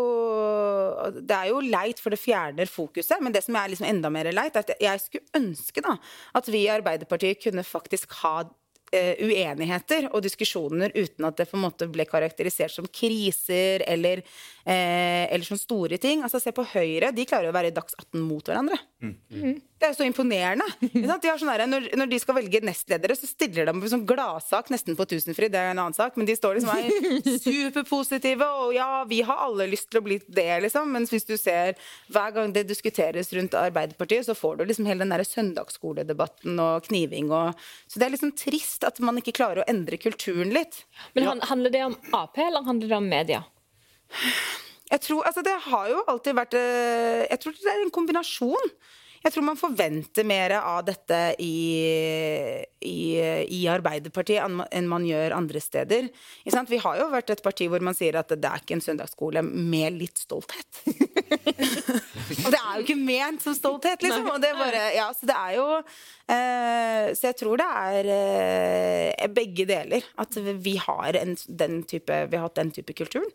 Det 1.20 1.36
er 1.36 1.50
jo 1.50 1.60
leit, 1.60 2.00
for 2.00 2.12
det 2.12 2.20
fjerner 2.20 2.70
fokuset. 2.70 3.20
Men 3.20 3.34
det 3.34 3.44
som 3.44 3.56
er 3.56 3.72
liksom 3.72 3.88
enda 3.88 4.10
mer 4.12 4.30
leit, 4.32 4.56
er 4.56 4.64
at 4.64 4.72
jeg 4.80 5.02
skulle 5.04 5.36
ønske 5.36 5.84
da 5.84 5.96
at 6.36 6.48
vi 6.48 6.64
i 6.64 6.72
Arbeiderpartiet 6.72 7.42
kunne 7.42 7.64
faktisk 7.66 8.12
ha 8.22 8.42
uh, 8.44 9.14
uenigheter 9.22 10.08
og 10.10 10.22
diskusjoner 10.24 10.92
uten 10.96 11.26
at 11.28 11.38
det 11.38 11.48
på 11.50 11.58
en 11.58 11.64
måte 11.66 11.88
ble 11.92 12.06
karakterisert 12.08 12.74
som 12.74 12.88
kriser 12.90 13.84
eller, 13.88 14.22
uh, 14.66 15.24
eller 15.30 15.46
sånne 15.46 15.62
store 15.62 15.98
ting. 16.02 16.24
Altså 16.26 16.40
Se 16.42 16.52
på 16.56 16.66
Høyre. 16.74 17.12
De 17.16 17.26
klarer 17.28 17.50
å 17.50 17.56
være 17.56 17.70
i 17.70 17.74
Dags 17.76 17.96
18 17.98 18.22
mot 18.24 18.46
hverandre. 18.46 18.78
Mm. 19.00 19.16
Mm. 19.32 19.58
Det 19.80 19.86
er 19.86 19.92
jo 19.94 19.96
så 19.96 20.04
imponerende. 20.04 20.66
De 21.24 21.32
sånn 21.40 21.48
der, 21.48 21.62
når, 21.64 21.86
når, 21.96 22.08
de 22.10 22.18
skal 22.20 22.36
velge 22.36 22.60
nestledere, 22.68 23.14
så 23.16 23.28
stiller 23.28 23.64
de 23.64 23.72
på 23.80 23.88
sånn 23.88 24.02
gladsak 24.08 24.68
nesten 24.72 24.96
på 24.98 25.06
Tusenfryd. 25.08 25.54
Det 25.54 25.60
er 25.60 25.70
en 25.72 25.80
annen 25.80 25.96
sak. 25.96 26.18
Men 26.20 26.28
de 26.28 26.36
står 26.36 26.58
liksom 26.58 26.74
er 26.74 27.38
superpositive. 27.46 28.48
Og 28.64 28.74
ja, 28.76 28.88
vi 29.08 29.22
har 29.24 29.40
alle 29.46 29.70
lyst 29.72 29.88
til 29.88 30.02
å 30.02 30.04
bli 30.04 30.18
det, 30.26 30.50
liksom. 30.66 30.90
Mens 30.92 31.14
hvis 31.14 31.24
du 31.28 31.36
ser 31.40 31.80
hver 32.12 32.34
gang 32.36 32.52
det 32.52 32.66
diskuteres 32.68 33.32
rundt 33.36 33.56
Arbeiderpartiet, 33.56 34.28
så 34.28 34.36
får 34.36 34.60
du 34.60 34.66
liksom 34.68 34.90
hele 34.90 35.06
den 35.06 35.14
der 35.14 35.24
søndagsskoledebatten 35.24 36.60
og 36.60 36.90
kniving 36.90 37.32
og 37.32 37.56
Så 37.88 38.00
det 38.00 38.08
er 38.08 38.14
liksom 38.14 38.34
trist 38.36 38.84
at 38.84 39.00
man 39.04 39.16
ikke 39.20 39.34
klarer 39.38 39.62
å 39.62 39.70
endre 39.70 39.96
kulturen 40.00 40.52
litt. 40.52 40.82
Men 41.16 41.40
handler 41.48 41.72
det 41.72 41.86
om 41.86 41.96
Ap, 42.16 42.36
eller 42.36 42.68
handler 42.68 42.92
det 42.92 43.00
om 43.00 43.08
media? 43.08 43.40
Jeg 44.90 45.04
tror, 45.06 45.26
altså 45.28 45.42
Det 45.46 45.58
har 45.68 45.90
jo 45.92 46.00
alltid 46.10 46.34
vært 46.34 46.56
eh, 46.58 47.26
Jeg 47.30 47.42
tror 47.42 47.58
det 47.60 47.74
er 47.74 47.84
en 47.84 47.94
kombinasjon. 47.94 48.72
Jeg 49.20 49.34
tror 49.34 49.44
man 49.44 49.58
forventer 49.60 50.24
mer 50.24 50.54
av 50.56 50.78
dette 50.86 51.16
i, 51.44 51.56
i, 52.88 53.00
i 53.52 53.58
Arbeiderpartiet 53.68 54.40
enn 54.72 54.88
man 54.88 55.04
gjør 55.04 55.34
andre 55.36 55.60
steder. 55.60 56.08
Vi 56.70 56.78
har 56.80 57.02
jo 57.02 57.10
vært 57.12 57.34
et 57.34 57.42
parti 57.44 57.68
hvor 57.68 57.84
man 57.84 57.96
sier 57.96 58.16
at 58.16 58.32
det 58.32 58.48
er 58.48 58.64
ikke 58.64 58.78
en 58.78 58.84
søndagsskole 58.84 59.42
med 59.44 59.98
litt 60.00 60.24
stolthet. 60.24 60.80
og 62.46 62.48
det 62.48 62.62
er 62.62 62.72
jo 62.78 62.86
ikke 62.86 62.96
ment 62.96 63.44
som 63.44 63.58
stolthet, 63.58 64.00
liksom. 64.00 64.32
Det, 64.40 64.54
bare, 64.56 64.88
ja, 64.96 65.10
så 65.12 65.28
det 65.28 65.36
er 65.36 65.54
jo 65.58 65.68
eh, 65.76 67.12
Så 67.12 67.28
jeg 67.28 67.40
tror 67.42 67.60
det 67.60 67.70
er 67.84 68.12
eh, 68.16 69.30
begge 69.36 69.68
deler. 69.68 70.12
At 70.24 70.40
vi 70.40 70.78
har, 70.80 71.20
en, 71.20 71.36
den 71.60 71.82
type, 71.84 72.24
vi 72.24 72.40
har 72.40 72.48
hatt 72.48 72.56
den 72.62 72.72
type 72.72 72.96
kulturen. 72.96 73.28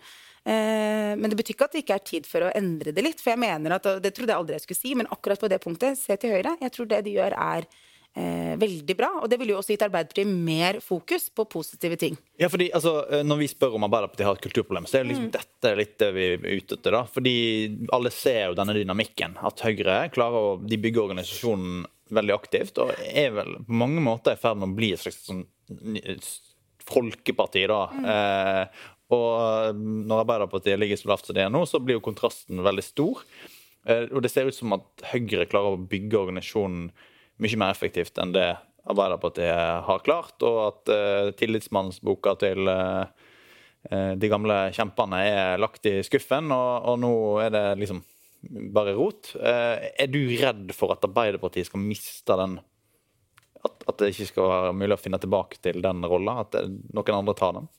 Eh, 0.46 1.16
men 1.18 1.32
det 1.32 1.40
betyr 1.40 1.56
ikke 1.56 1.66
at 1.66 1.74
det 1.74 1.82
ikke 1.82 1.98
er 1.98 2.06
tid 2.06 2.30
for 2.30 2.46
å 2.46 2.54
endre 2.54 2.94
det 2.94 3.04
litt. 3.06 3.24
For 3.24 3.34
jeg 3.34 3.42
mener 3.42 3.78
at, 3.80 3.90
det 4.04 4.14
trodde 4.14 4.34
jeg 4.34 4.44
aldri 4.44 4.60
jeg 4.60 4.68
skulle 4.68 4.84
si, 4.84 4.94
men 4.98 5.10
akkurat 5.14 5.42
på 5.42 5.50
det 5.52 5.62
punktet, 5.64 6.00
se 6.00 6.18
til 6.22 6.36
høyre. 6.38 6.58
Jeg 6.62 6.74
tror 6.76 6.90
det 6.92 7.02
de 7.08 7.16
gjør, 7.16 7.34
er 7.34 7.66
eh, 8.14 8.54
veldig 8.62 8.98
bra. 9.00 9.10
Og 9.24 9.32
det 9.32 9.40
ville 9.42 9.56
jo 9.56 9.62
også 9.62 9.74
gitt 9.74 9.88
Arbeiderpartiet 9.88 10.30
mer 10.30 10.80
fokus 10.86 11.28
på 11.34 11.48
positive 11.50 11.98
ting. 12.02 12.20
Ja, 12.42 12.52
fordi 12.54 12.70
altså, 12.78 13.00
eh, 13.10 13.26
Når 13.26 13.42
vi 13.42 13.50
spør 13.56 13.80
om 13.80 13.88
Arbeiderpartiet 13.90 14.30
har 14.30 14.38
et 14.38 14.46
kulturproblem, 14.46 14.86
så 14.90 15.00
er 15.00 15.10
liksom 15.10 15.30
mm. 15.32 15.34
dette 15.34 15.76
litt 15.82 15.98
det 16.04 16.14
vi 16.14 16.30
er 16.36 16.48
ute 16.62 16.78
etter. 16.78 17.00
da. 17.00 17.04
Fordi 17.18 17.36
alle 17.98 18.14
ser 18.14 18.42
jo 18.52 18.60
denne 18.62 18.78
dynamikken. 18.78 19.38
At 19.42 19.66
Høyre 19.66 20.00
klarer 20.14 20.52
å 20.54 20.58
de 20.62 20.82
bygger 20.82 21.08
organisasjonen 21.10 21.86
veldig 22.14 22.36
aktivt, 22.36 22.78
og 22.78 22.92
er 23.02 23.32
vel 23.34 23.56
på 23.66 23.78
mange 23.82 24.02
måter 24.06 24.36
i 24.36 24.38
ferd 24.38 24.60
med 24.62 24.70
å 24.70 24.78
bli 24.78 24.92
et 24.94 25.02
slags 25.02 25.24
sånn 25.26 25.48
folkeparti. 26.86 27.68
da. 27.68 27.90
Mm. 27.94 28.06
Eh, 28.06 28.68
og 29.14 29.28
eh, 29.38 29.74
når 29.76 30.24
Arbeiderpartiet 30.24 30.80
ligger 30.82 31.00
så 31.00 31.12
lavt 31.12 31.30
som 31.30 31.38
det 31.38 31.46
er 31.46 31.52
nå, 31.54 31.66
så 31.70 31.82
blir 31.82 32.00
jo 32.00 32.06
kontrasten 32.06 32.64
veldig 32.66 32.86
stor. 32.86 33.22
Eh, 33.86 34.08
og 34.10 34.24
det 34.26 34.32
ser 34.34 34.50
ut 34.50 34.58
som 34.58 34.74
at 34.78 35.06
Høyre 35.12 35.46
klarer 35.50 35.76
å 35.76 35.84
bygge 35.92 36.22
organisasjonen 36.24 36.90
mye 37.44 37.60
mer 37.60 37.76
effektivt 37.76 38.18
enn 38.22 38.34
det 38.36 38.50
Arbeiderpartiet 38.86 39.86
har 39.88 40.04
klart, 40.06 40.36
og 40.46 40.58
at 40.62 40.90
uh, 40.94 41.30
tillitsmannsboka 41.40 42.36
til 42.38 42.70
uh, 42.70 43.10
de 43.90 44.30
gamle 44.30 44.60
kjempene 44.78 45.24
er 45.26 45.58
lagt 45.58 45.90
i 45.90 45.96
skuffen, 46.06 46.52
og, 46.54 46.86
og 46.92 47.00
nå 47.02 47.12
er 47.42 47.50
det 47.56 47.64
liksom 47.82 48.04
bare 48.76 48.94
rot. 48.94 49.32
Uh, 49.42 49.90
er 49.90 50.12
du 50.14 50.22
redd 50.38 50.70
for 50.78 50.94
at 50.94 51.06
Arbeiderpartiet 51.10 51.72
skal 51.72 51.82
miste 51.82 52.38
den 52.38 52.60
at, 53.66 53.74
at, 53.90 53.98
det 53.98 54.12
ikke 54.14 54.30
skal 54.30 54.52
være 54.52 54.78
mulig 54.78 55.00
å 55.00 55.02
finne 55.02 55.22
tilbake 55.22 55.58
til 55.66 55.82
den 55.82 56.06
rolla? 56.06 56.44
At 56.46 56.60
noen 56.94 57.18
andre 57.18 57.38
tar 57.38 57.58
den? 57.58 57.72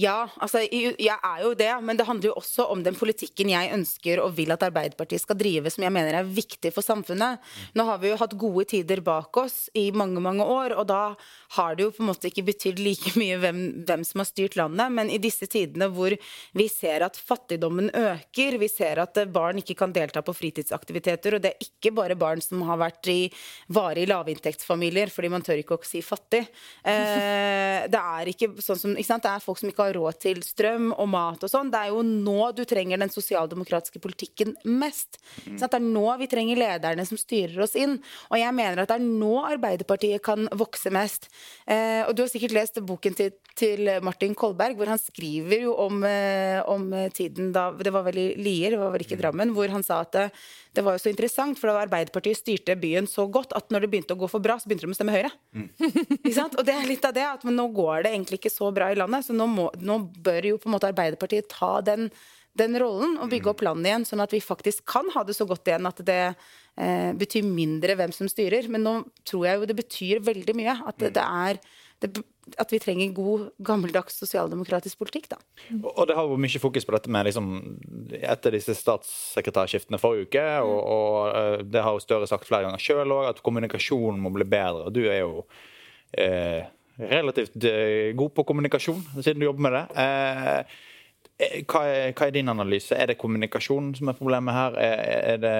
Ja, 0.00 0.26
altså 0.42 0.64
jeg 0.64 0.94
er 1.14 1.42
jo 1.44 1.52
det, 1.54 1.70
men 1.86 1.98
det 1.98 2.06
handler 2.08 2.32
jo 2.32 2.38
også 2.40 2.66
om 2.72 2.80
den 2.82 2.96
politikken 2.98 3.52
jeg 3.52 3.70
ønsker 3.76 4.22
og 4.24 4.32
vil 4.34 4.50
at 4.50 4.64
Arbeiderpartiet 4.66 5.22
skal 5.22 5.38
drive, 5.38 5.70
som 5.70 5.84
jeg 5.86 5.94
mener 5.94 6.16
er 6.18 6.26
viktig 6.26 6.72
for 6.74 6.82
samfunnet. 6.82 7.38
Nå 7.78 7.86
har 7.86 8.00
vi 8.02 8.10
jo 8.10 8.18
hatt 8.18 8.34
gode 8.38 8.66
tider 8.72 9.04
bak 9.06 9.36
oss 9.38 9.68
i 9.78 9.86
mange, 9.94 10.18
mange 10.24 10.42
år, 10.42 10.74
og 10.74 10.88
da 10.90 11.02
har 11.58 11.76
det 11.76 11.86
jo 11.86 11.92
på 11.94 12.02
en 12.02 12.10
måte 12.10 12.26
ikke 12.30 12.46
betydd 12.48 12.82
like 12.82 13.12
mye 13.20 13.38
hvem, 13.38 13.60
hvem 13.86 14.02
som 14.08 14.24
har 14.24 14.28
styrt 14.28 14.58
landet, 14.58 14.90
men 14.96 15.12
i 15.14 15.20
disse 15.22 15.46
tidene 15.50 15.86
hvor 15.94 16.16
vi 16.58 16.66
ser 16.72 17.06
at 17.06 17.20
fattigdommen 17.20 17.92
øker, 17.94 18.58
vi 18.58 18.70
ser 18.72 18.98
at 19.04 19.22
barn 19.30 19.62
ikke 19.62 19.78
kan 19.78 19.94
delta 19.94 20.24
på 20.26 20.34
fritidsaktiviteter, 20.34 21.38
og 21.38 21.44
det 21.44 21.54
er 21.54 21.68
ikke 21.68 21.94
bare 21.94 22.18
barn 22.18 22.42
som 22.42 22.66
har 22.66 22.82
vært 22.82 23.12
i 23.12 23.20
varig 23.70 24.08
lavinntektsfamilier, 24.10 25.14
fordi 25.14 25.30
man 25.30 25.46
tør 25.46 25.62
ikke 25.62 25.78
å 25.78 25.86
si 25.86 26.02
fattig. 26.02 26.42
Eh, 26.82 27.86
det 27.86 28.02
er 28.02 28.34
ikke 28.34 28.50
sånn 28.58 28.80
som, 28.80 28.98
ikke 28.98 29.12
sant? 29.12 29.22
Det 29.22 29.30
er 29.30 29.44
folk 29.44 29.60
som 29.62 29.70
ikke 29.70 29.83
har 29.83 29.83
råd 29.92 30.18
til 30.22 30.40
strøm 30.44 30.90
og 30.92 31.08
mat 31.12 31.44
og 31.44 31.50
sånn. 31.50 31.70
Det 31.72 31.80
er 31.80 31.92
jo 31.92 32.02
nå 32.06 32.50
du 32.56 32.64
trenger 32.68 33.00
den 33.00 33.12
sosialdemokratiske 33.12 34.00
politikken 34.02 34.54
mest. 34.64 35.20
Mm. 35.44 35.58
Det 35.60 35.70
er 35.70 35.84
nå 35.84 36.06
vi 36.20 36.30
trenger 36.30 36.60
lederne 36.60 37.06
som 37.08 37.20
styrer 37.20 37.64
oss 37.66 37.76
inn. 37.78 37.98
Og 38.30 38.40
jeg 38.40 38.56
mener 38.56 38.82
at 38.82 38.92
det 38.92 38.98
er 38.98 39.06
nå 39.06 39.34
Arbeiderpartiet 39.44 40.24
kan 40.24 40.48
vokse 40.56 40.92
mest. 40.94 41.28
Eh, 41.66 42.02
og 42.06 42.14
du 42.16 42.24
har 42.24 42.32
sikkert 42.32 42.56
lest 42.56 42.80
boken 42.84 43.18
til, 43.18 43.34
til, 43.54 43.90
Martin 44.04 44.34
Kolberg, 44.38 44.78
hvor 44.78 44.90
han 44.90 45.00
skriver 45.00 45.66
jo 45.66 45.76
om, 45.84 46.02
eh, 46.08 46.60
om 46.70 46.88
tiden 47.14 47.52
da 47.54 47.70
Det 47.74 47.92
var 47.92 48.04
vel 48.08 48.18
i 48.20 48.28
Lier, 48.40 48.74
det 48.74 48.80
var 48.80 48.92
vel 48.94 49.04
ikke 49.04 49.20
Drammen, 49.20 49.52
hvor 49.54 49.70
han 49.70 49.84
sa 49.86 50.00
at 50.04 50.34
det, 50.74 50.82
var 50.84 50.96
jo 50.96 51.02
så 51.04 51.10
interessant, 51.10 51.58
for 51.60 51.72
Arbeiderpartiet 51.72 52.40
styrte 52.40 52.76
byen 52.78 53.08
så 53.10 53.26
godt 53.30 53.54
at 53.56 53.70
når 53.72 53.84
det 53.84 53.90
begynte 53.92 54.16
å 54.16 54.20
gå 54.20 54.28
for 54.30 54.42
bra, 54.44 54.56
så 54.58 54.70
begynte 54.70 54.88
de 54.88 54.94
å 54.94 54.98
stemme 54.98 55.14
Høyre. 55.14 55.30
Mm. 55.54 55.68
og 56.58 56.62
det 56.66 56.74
er 56.74 56.88
litt 56.88 57.06
av 57.06 57.14
det, 57.16 57.26
at 57.26 57.46
nå 57.46 57.66
går 57.76 58.06
det 58.06 58.14
egentlig 58.14 58.40
ikke 58.42 58.52
så 58.54 58.70
bra 58.74 58.90
i 58.92 58.98
landet, 58.98 59.26
så 59.26 59.36
nå, 59.36 59.46
må, 59.50 59.68
nå 59.78 60.00
bør 60.24 60.50
jo 60.50 60.58
på 60.60 60.70
en 60.70 60.76
måte 60.76 60.90
Arbeiderpartiet 60.90 61.48
ta 61.52 61.76
den, 61.86 62.10
den 62.58 62.78
rollen 62.82 63.16
og 63.22 63.30
bygge 63.32 63.52
opp 63.54 63.64
landet 63.66 63.90
igjen, 63.90 64.08
sånn 64.08 64.24
at 64.24 64.34
vi 64.34 64.42
faktisk 64.42 64.84
kan 64.90 65.08
ha 65.14 65.24
det 65.26 65.38
så 65.38 65.46
godt 65.48 65.70
igjen 65.70 65.90
at 65.90 66.02
det 66.06 66.20
eh, 66.30 67.10
betyr 67.18 67.46
mindre 67.46 67.96
hvem 67.98 68.14
som 68.14 68.30
styrer. 68.30 68.68
Men 68.70 68.86
nå 68.86 68.98
tror 69.26 69.48
jeg 69.48 69.60
jo 69.60 69.70
det 69.70 69.78
betyr 69.78 70.22
veldig 70.26 70.58
mye. 70.58 70.76
At 70.86 71.00
det, 71.02 71.14
det 71.18 71.24
er 71.24 71.62
det, 72.04 72.22
at 72.60 72.72
vi 72.72 72.80
trenger 72.82 73.14
god, 73.16 73.48
gammeldags 73.64 74.18
sosialdemokratisk 74.20 74.98
politikk. 75.00 75.30
da. 75.32 75.38
Og 75.94 76.04
det 76.08 76.16
har 76.18 76.28
vært 76.28 76.44
mye 76.44 76.62
fokus 76.62 76.86
på 76.86 76.94
dette 76.96 77.12
med 77.12 77.28
liksom, 77.28 77.50
etter 78.20 78.56
disse 78.58 78.76
statssekretærskiftene 78.78 80.00
forrige 80.02 80.28
uke. 80.28 80.46
Og, 80.68 80.78
og 80.96 81.18
eh, 81.30 81.58
det 81.64 81.84
har 81.84 81.96
jo 81.96 82.04
Støre 82.04 82.28
sagt 82.30 82.48
flere 82.48 82.68
ganger 82.68 82.82
sjøl 82.82 83.16
òg, 83.16 83.28
at 83.32 83.44
kommunikasjonen 83.44 84.20
må 84.22 84.32
bli 84.34 84.48
bedre. 84.48 84.88
og 84.88 84.96
Du 84.96 85.04
er 85.06 85.22
jo 85.22 85.44
eh, 86.20 86.66
relativt 86.96 87.56
eh, 87.64 88.12
god 88.16 88.34
på 88.34 88.44
kommunikasjon, 88.44 89.02
siden 89.22 89.40
du 89.40 89.48
jobber 89.48 89.66
med 89.68 89.76
det. 89.78 89.84
Eh, 90.04 90.58
eh, 91.38 91.56
hva 91.64 91.84
er, 91.88 92.12
hva 92.12 92.28
er, 92.28 92.36
din 92.36 92.52
analyse? 92.52 92.94
Er 92.94 93.10
det 93.10 93.18
kommunikasjonen 93.20 93.94
som 93.98 94.12
er 94.12 94.20
problemet 94.20 94.54
her? 94.54 94.78
Er, 94.84 95.04
er 95.34 95.42
det, 95.42 95.56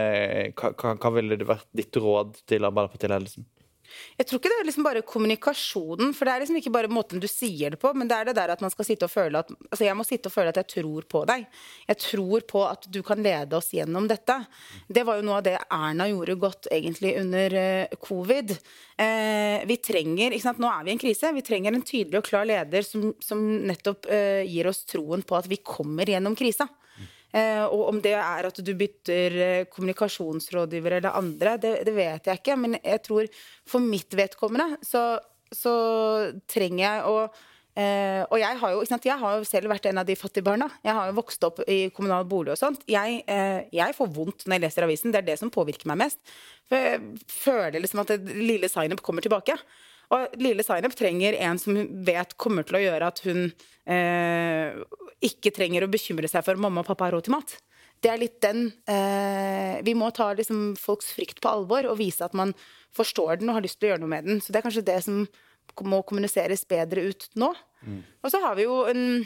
hva, 0.61 0.95
hva 1.01 1.15
ville 1.17 1.41
det 1.41 1.49
vært 1.49 1.69
ditt 1.73 1.97
råd 1.97 2.39
til 2.51 2.69
Arbeiderparti-ledelsen? 2.69 3.49
Jeg 4.19 4.29
tror 4.29 4.41
ikke 4.41 4.51
det 4.53 4.59
er 4.61 4.69
liksom 4.69 4.87
bare 4.87 5.03
kommunikasjonen, 5.07 6.13
for 6.15 6.27
det 6.27 6.35
er 6.35 6.43
liksom 6.45 6.59
ikke 6.61 6.73
bare 6.75 6.91
måten 6.93 7.23
du 7.23 7.27
sier 7.31 7.75
det 7.75 7.81
på, 7.83 7.93
men 7.97 8.11
det 8.11 8.17
er 8.17 8.29
det 8.29 8.37
der 8.39 8.53
at 8.55 8.63
man 8.65 8.73
skal 8.73 8.89
sitte 8.89 9.09
og 9.09 9.13
føle 9.13 9.43
at 9.43 9.53
Altså, 9.55 9.85
jeg 9.87 9.97
må 9.97 10.05
sitte 10.07 10.31
og 10.31 10.35
føle 10.35 10.53
at 10.53 10.59
jeg 10.61 10.69
tror 10.71 11.07
på 11.11 11.23
deg. 11.29 11.47
Jeg 11.89 11.99
tror 12.03 12.45
på 12.47 12.63
at 12.67 12.87
du 12.93 13.01
kan 13.07 13.23
lede 13.25 13.57
oss 13.59 13.73
gjennom 13.75 14.07
dette. 14.11 14.37
Det 14.87 15.03
var 15.07 15.19
jo 15.19 15.27
noe 15.27 15.41
av 15.41 15.47
det 15.47 15.57
Erna 15.63 16.07
gjorde 16.11 16.37
godt 16.43 16.69
egentlig 16.75 17.15
under 17.21 17.57
uh, 17.59 17.97
covid. 18.05 18.55
Uh, 19.01 19.65
vi 19.67 19.79
trenger 19.83 20.35
ikke 20.35 20.47
sant, 20.47 20.63
Nå 20.63 20.71
er 20.71 20.85
vi 20.85 20.93
i 20.93 20.97
en 20.97 21.03
krise. 21.03 21.33
Vi 21.35 21.45
trenger 21.47 21.75
en 21.75 21.87
tydelig 21.87 22.21
og 22.21 22.29
klar 22.29 22.47
leder 22.49 22.87
som, 22.87 23.11
som 23.23 23.43
nettopp 23.67 24.09
uh, 24.11 24.43
gir 24.47 24.71
oss 24.71 24.85
troen 24.91 25.25
på 25.27 25.39
at 25.39 25.51
vi 25.51 25.63
kommer 25.65 26.09
gjennom 26.11 26.39
krisa. 26.39 26.69
Eh, 27.35 27.65
og 27.67 27.89
om 27.91 28.03
det 28.03 28.15
er 28.15 28.47
at 28.47 28.61
du 28.63 28.71
bytter 28.79 29.39
eh, 29.43 29.65
kommunikasjonsrådgiver 29.73 31.01
eller 31.01 31.19
andre, 31.19 31.57
det, 31.59 31.73
det, 31.89 31.95
vet 31.97 32.31
jeg 32.31 32.41
ikke. 32.41 32.59
Men 32.61 32.79
jeg 32.79 33.03
tror 33.07 33.31
for 33.67 33.83
mitt 33.83 34.15
vedkommende 34.15 34.79
så, 34.87 35.07
så 35.51 35.75
trenger 36.51 36.85
jeg 36.87 37.11
å 37.11 37.19
Uh, 37.75 38.23
og 38.31 38.39
jeg 38.39 38.55
har, 38.61 38.71
jo, 38.71 38.83
jeg 38.87 39.19
har, 39.19 39.33
jo, 39.41 39.47
selv 39.49 39.73
vært 39.73 39.89
en 39.91 39.99
av 39.99 40.07
de 40.07 40.15
fattige 40.15 40.47
barna. 40.47 40.69
Jeg 40.87 40.95
har 40.95 41.09
jo 41.09 41.17
vokst 41.17 41.43
opp 41.43 41.57
i 41.67 41.89
kommunal 41.91 42.23
bolig 42.31 42.53
og 42.53 42.61
sånt. 42.61 42.85
Jeg, 42.87 43.17
uh, 43.27 43.67
jeg, 43.75 43.97
får 43.97 44.13
vondt 44.15 44.45
når 44.47 44.55
jeg 44.55 44.63
leser 44.63 44.87
avisen. 44.87 45.11
Det 45.11 45.19
er 45.19 45.27
det 45.27 45.37
som 45.41 45.51
påvirker 45.51 45.91
meg 45.91 45.99
mest. 46.05 46.21
For 46.71 46.79
jeg 46.79 47.33
føler 47.35 47.83
liksom 47.83 48.05
at 48.05 48.13
det 48.15 48.39
lille 48.39 48.71
Zainab 48.71 49.03
kommer 49.03 49.27
tilbake. 49.27 49.59
Og 50.15 50.39
lille 50.39 50.63
Zainab 50.63 50.95
trenger 50.95 51.35
en 51.43 51.59
som 51.59 51.75
hun 51.75 51.91
vet 52.07 52.37
kommer 52.39 52.67
til 52.67 52.79
å 52.79 52.85
gjøre 52.85 53.11
at 53.11 53.23
hun 53.25 53.41
eh, 53.49 54.64
ikke 55.25 55.53
trenger 55.55 55.87
å 55.87 55.91
bekymre 55.91 56.29
seg 56.31 56.45
for 56.47 56.59
om 56.59 56.67
mamma 56.67 56.85
og 56.85 56.91
pappa 56.91 57.09
har 57.09 57.17
råd 57.17 57.29
til 57.29 57.37
mat. 57.37 57.57
Det 58.05 58.11
er 58.13 58.21
litt 58.21 58.37
den 58.45 58.67
eh, 58.91 59.79
Vi 59.87 59.95
må 59.97 60.11
ta 60.13 60.33
liksom, 60.37 60.75
folks 60.77 61.13
frykt 61.17 61.41
på 61.41 61.49
alvor 61.49 61.87
og 61.89 61.99
vise 62.01 62.27
at 62.27 62.35
man 62.37 62.53
forstår 62.95 63.41
den 63.41 63.51
og 63.51 63.59
har 63.59 63.65
lyst 63.65 63.81
til 63.81 63.89
å 63.89 63.95
gjøre 63.95 64.05
noe 64.05 64.13
med 64.13 64.29
den. 64.29 64.43
Så 64.45 64.53
det 64.53 64.61
er 64.61 64.67
kanskje 64.67 64.87
det 64.87 64.99
som 65.07 65.25
må 65.89 66.03
kommuniseres 66.07 66.67
bedre 66.69 67.09
ut 67.09 67.27
nå. 67.41 67.49
Mm. 67.85 68.03
Og 68.23 68.31
så 68.31 68.41
har 68.45 68.59
vi 68.59 68.67
jo 68.67 68.83
en 68.91 69.25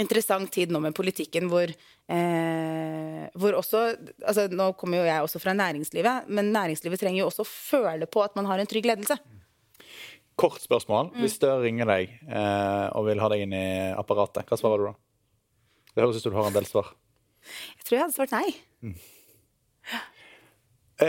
interessant 0.00 0.50
tid 0.52 0.72
nå 0.74 0.80
med 0.82 0.94
politikken 0.96 1.48
hvor, 1.50 1.70
eh, 1.70 3.22
hvor 3.38 3.58
også 3.60 3.84
altså 4.26 4.48
Nå 4.50 4.72
kommer 4.78 5.00
jo 5.00 5.06
jeg 5.08 5.26
også 5.26 5.40
fra 5.42 5.54
næringslivet, 5.56 6.28
men 6.28 6.52
næringslivet 6.54 7.00
trenger 7.00 7.22
jo 7.22 7.30
også 7.30 7.46
å 7.46 7.50
føle 7.50 8.10
på 8.10 8.22
at 8.24 8.34
man 8.38 8.48
har 8.50 8.60
en 8.60 8.70
trygg 8.70 8.88
ledelse. 8.90 9.18
Kort 10.34 10.62
spørsmål. 10.64 11.12
Hvis 11.22 11.36
Støre 11.38 11.62
ringer 11.62 11.86
deg 11.86 12.10
eh, 12.26 12.86
og 12.98 13.06
vil 13.06 13.22
ha 13.22 13.30
deg 13.30 13.44
inn 13.46 13.54
i 13.54 13.66
apparatet, 13.94 14.46
hva 14.48 14.58
svarer 14.58 14.82
du 14.82 14.90
da? 14.90 14.96
Det 15.94 16.02
høres 16.02 16.18
ut 16.18 16.26
som 16.26 16.34
du 16.34 16.38
har 16.40 16.50
en 16.50 16.56
del 16.56 16.66
svar. 16.66 16.92
Jeg 17.78 17.86
tror 17.86 17.96
jeg 17.96 18.04
hadde 18.04 18.16
svart 18.16 18.34
nei. 18.34 18.54
Mm. 18.82 18.96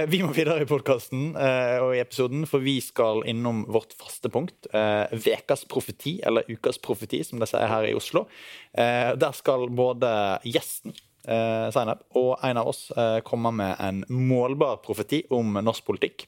Vi 0.10 0.18
må 0.26 0.32
videre 0.34 0.64
i 0.64 0.68
podkasten 0.68 1.36
eh, 1.38 1.78
og 1.78 1.92
i 1.94 2.00
episoden, 2.02 2.48
for 2.50 2.64
vi 2.66 2.80
skal 2.82 3.22
innom 3.30 3.62
vårt 3.72 3.94
faste 3.96 4.32
punkt. 4.34 4.66
eh, 4.74 5.06
Vekas 5.14 5.62
profeti, 5.70 6.18
eller 6.26 6.48
ukas 6.50 6.80
profeti, 6.82 7.22
som 7.24 7.40
de 7.40 7.48
sier 7.48 7.70
her 7.70 7.86
i 7.86 7.94
Oslo. 7.96 8.26
Eh, 8.74 9.14
Der 9.16 9.36
skal 9.38 9.68
både 9.70 10.10
gjesten, 10.44 10.96
eh, 11.30 11.70
Zainab, 11.72 12.02
og 12.18 12.40
en 12.44 12.58
av 12.58 12.72
oss 12.74 12.90
eh, 12.98 13.20
komme 13.22 13.54
med 13.54 13.76
en 13.80 14.04
målbar 14.10 14.82
profeti 14.84 15.22
om 15.30 15.54
norsk 15.62 15.86
politikk. 15.86 16.26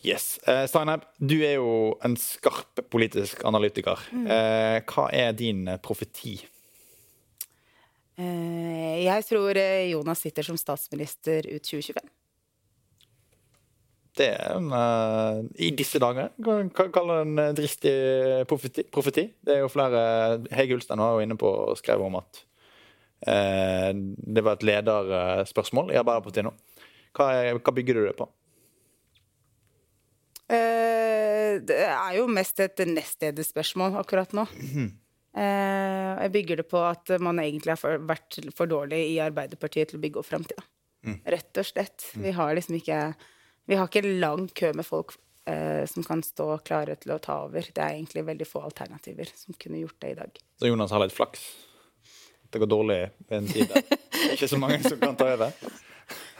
Yes. 0.00 0.38
Eh, 0.48 0.64
Zainab, 0.66 1.02
du 1.18 1.42
er 1.44 1.58
jo 1.58 1.96
en 2.04 2.14
skarp 2.16 2.80
politisk 2.88 3.42
analytiker. 3.44 4.00
Eh, 4.16 4.78
hva 4.88 5.10
er 5.12 5.34
din 5.36 5.66
eh, 5.68 5.80
profeti? 5.82 6.38
Eh, 8.16 8.96
jeg 9.04 9.26
tror 9.28 9.60
eh, 9.60 9.90
Jonas 9.92 10.24
sitter 10.24 10.46
som 10.46 10.56
statsminister 10.56 11.44
ut 11.50 11.68
2025. 11.68 12.08
Det 14.16 14.26
er 14.34 14.56
en, 14.56 14.72
uh, 14.74 15.44
I 15.62 15.70
disse 15.76 16.00
dager 16.02 16.32
kan 16.42 16.66
man 16.66 16.90
kalle 16.92 17.20
det 17.20 17.28
en 17.28 17.54
dristig 17.56 17.92
profeti, 18.50 18.82
profeti. 18.92 19.28
Det 19.38 19.54
er 19.54 19.62
jo 19.62 19.70
flere 19.70 20.00
Hege 20.50 20.76
Ulstein 20.76 21.00
var 21.00 21.14
jo 21.14 21.24
inne 21.24 21.38
på 21.40 21.48
og 21.48 21.78
skrev 21.78 22.02
om 22.04 22.18
at 22.20 22.46
det 23.20 24.40
var 24.40 24.56
et 24.56 24.62
lederspørsmål 24.64 25.90
i 25.92 25.98
Arbeiderpartiet 26.00 26.46
nå. 26.46 26.54
Hva, 27.12 27.26
hva 27.60 27.74
bygger 27.76 27.98
du 27.98 28.06
det 28.06 28.14
på? 28.16 28.24
Eh, 30.50 31.60
det 31.62 31.78
er 31.86 32.16
jo 32.18 32.26
mest 32.30 32.60
et 32.62 32.82
nestledespørsmål 32.88 34.00
akkurat 34.00 34.34
nå. 34.36 34.46
Eh, 35.30 36.12
jeg 36.24 36.32
bygger 36.34 36.62
det 36.62 36.66
på 36.70 36.80
at 36.82 37.12
man 37.22 37.38
egentlig 37.38 37.76
har 37.78 38.02
vært 38.02 38.40
for 38.58 38.70
dårlig 38.70 38.98
i 39.12 39.18
Arbeiderpartiet 39.22 39.92
til 39.92 40.00
å 40.00 40.02
bygge 40.02 40.22
opp 40.22 40.30
framtida. 40.30 40.66
Rett 41.32 41.56
og 41.62 41.64
slett. 41.64 42.10
Vi 42.18 42.32
har 42.36 42.54
liksom 42.58 42.76
ikke 42.76 43.14
Vi 43.70 43.76
har 43.78 43.86
ikke 43.86 44.02
lang 44.18 44.48
kø 44.48 44.72
med 44.74 44.84
folk 44.84 45.14
eh, 45.46 45.86
som 45.86 46.02
kan 46.04 46.22
stå 46.26 46.58
klare 46.66 46.96
til 46.98 47.12
å 47.14 47.20
ta 47.22 47.44
over. 47.44 47.62
Det 47.62 47.78
er 47.78 47.94
egentlig 47.94 48.24
veldig 48.26 48.48
få 48.48 48.64
alternativer 48.66 49.30
som 49.36 49.54
kunne 49.54 49.78
gjort 49.78 50.00
det 50.02 50.10
i 50.10 50.16
dag. 50.18 50.40
Så 50.58 50.66
Jonas 50.66 50.90
har 50.90 51.04
litt 51.04 51.14
flaks. 51.14 51.44
Det 52.50 52.58
går 52.58 52.66
dårlig 52.66 52.98
ved 53.28 53.36
en 53.38 53.46
tid 53.46 53.70
der. 53.70 53.86
Er 54.20 54.34
ikke 54.34 54.50
så 54.50 54.58
mange 54.60 54.82
som 54.82 54.98
kan 55.00 55.14
ta 55.16 55.30
over. 55.32 55.54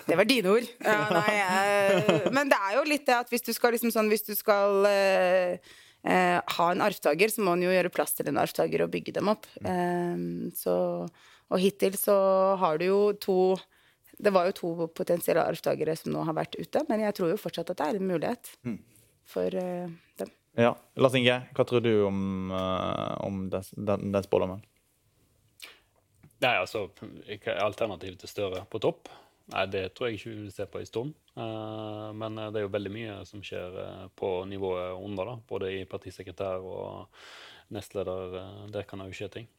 Det 0.06 0.16
var 0.18 0.28
dine 0.28 0.52
ord. 0.54 0.66
Ja, 0.84 0.98
nei, 1.12 1.34
jeg, 1.36 2.32
men 2.36 2.50
det 2.50 2.58
er 2.58 2.76
jo 2.78 2.84
litt 2.88 3.06
det 3.08 3.16
at 3.16 3.30
hvis 3.32 3.44
du 3.46 3.52
skal 3.56 3.74
liksom 3.74 3.92
sånn 3.94 4.10
Hvis 4.12 4.26
du 4.26 4.32
skal 4.38 4.86
eh, 4.88 5.72
eh, 6.02 6.38
ha 6.40 6.68
en 6.72 6.84
arvtaker, 6.84 7.32
så 7.32 7.44
må 7.44 7.56
en 7.56 7.66
jo 7.66 7.74
gjøre 7.74 7.92
plass 7.94 8.16
til 8.16 8.30
en 8.30 8.40
arvtaker 8.42 8.84
og 8.84 8.92
bygge 8.94 9.16
dem 9.18 9.30
opp. 9.32 9.48
Eh, 9.60 10.24
så, 10.56 10.76
og 11.50 11.62
hittil 11.62 11.98
så 12.00 12.16
har 12.60 12.80
du 12.80 12.88
jo 12.88 13.00
to 13.20 13.38
Det 14.20 14.32
var 14.34 14.50
jo 14.50 14.56
to 14.56 14.70
potensielle 14.96 15.44
arvtakere 15.48 15.96
som 15.96 16.12
nå 16.12 16.24
har 16.28 16.36
vært 16.36 16.58
ute, 16.60 16.84
men 16.90 17.06
jeg 17.06 17.16
tror 17.16 17.32
jo 17.32 17.40
fortsatt 17.40 17.72
at 17.72 17.80
det 17.80 17.86
er 17.88 18.00
en 18.00 18.10
mulighet 18.10 18.54
for 19.30 19.56
eh, 19.56 19.88
dem. 20.20 20.34
Ja. 20.58 20.74
Lars 20.98 21.14
Inge, 21.16 21.38
hva 21.54 21.64
tror 21.64 21.80
du 21.80 21.92
om, 22.04 22.50
om 22.50 23.44
den, 23.52 23.68
den, 23.78 24.10
den 24.12 24.26
spådommen? 24.26 24.60
Nei, 26.40 26.54
altså, 26.56 26.88
er 27.28 27.60
Alternativet 27.60 28.22
til 28.22 28.30
Støre 28.30 28.64
på 28.68 28.80
topp? 28.82 29.08
Nei, 29.50 29.66
Det 29.70 29.84
tror 29.94 30.08
jeg 30.08 30.18
ikke 30.18 30.30
vi 30.30 30.40
vil 30.44 30.52
se 30.54 30.66
på 30.70 30.80
en 30.80 30.88
stund. 30.88 31.14
Eh, 31.36 32.08
men 32.16 32.38
eh, 32.38 32.50
det 32.52 32.60
er 32.60 32.66
jo 32.66 32.74
veldig 32.74 32.92
mye 32.94 33.16
som 33.28 33.42
skjer 33.44 33.78
eh, 33.84 34.04
på 34.18 34.32
nivået 34.50 34.98
under, 34.98 35.32
da. 35.32 35.38
Både 35.50 35.72
i 35.78 35.86
partisekretær 35.88 36.62
og 36.62 37.08
nestleder. 37.74 38.38
Der 38.74 38.86
kan 38.88 39.02
det 39.02 39.10
jo 39.12 39.18
skje 39.22 39.32
ting. 39.38 39.50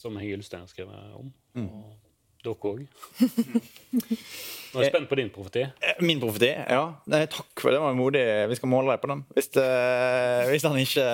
Som 0.00 0.16
Hege 0.20 0.38
Ulstein 0.38 0.64
har 0.64 0.70
skrevet 0.70 1.16
om. 1.18 1.32
Og 1.64 1.96
dere 2.44 2.70
òg. 2.70 2.84
Nå 4.68 4.78
er 4.78 4.84
jeg 4.84 4.92
spent 4.92 5.08
på 5.10 5.16
din 5.18 5.30
profeti. 5.32 5.64
Min 6.04 6.20
profeti? 6.22 6.50
Ja. 6.54 6.82
Nei, 7.10 7.24
takk 7.32 7.50
for 7.60 7.74
det. 7.74 7.80
var 7.82 7.96
modig. 7.98 8.22
Vi 8.50 8.58
skal 8.60 8.70
måle 8.70 8.94
deg 8.94 9.02
på 9.02 9.10
den. 9.10 9.24
Hvis, 9.34 9.50
det, 9.56 9.66
hvis 10.52 10.66
han 10.68 10.78
ikke 10.78 11.06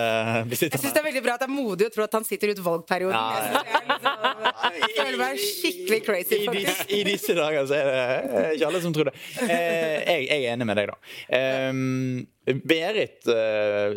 blir 0.51 0.59
Jeg 0.59 0.61
sittende 0.67 0.83
syns 0.85 0.97
det 0.97 1.03
er 1.03 1.07
veldig 1.09 1.23
bra 1.25 1.37
at 1.39 1.45
det 1.45 1.49
er 1.49 1.55
modig 1.55 1.89
å 1.89 1.95
tro 1.95 2.05
at 2.07 2.19
han 2.19 2.27
sitter 2.29 2.53
ut 2.53 2.63
valgperioden. 2.67 3.17
Ja, 3.17 3.65
Jeg 3.95 4.14
føler 4.25 5.19
meg 5.21 5.41
skikkelig 5.41 5.99
crazy, 6.05 6.39
faktisk. 6.47 6.93
I 6.93 7.03
disse 7.07 7.37
dager 7.37 7.67
så 7.69 7.77
er 7.79 7.89
det 7.89 8.05
eh, 8.05 8.53
ikke 8.57 8.69
alle 8.71 8.81
som 8.85 8.95
tror 8.97 9.11
det. 9.11 9.15
Eh, 9.45 9.99
jeg, 10.01 10.27
jeg 10.29 10.39
er 10.39 10.55
enig 10.55 10.69
med 10.69 10.81
deg, 10.81 10.93
da. 10.93 11.19
Eh, 11.39 12.61
Berit, 12.69 13.25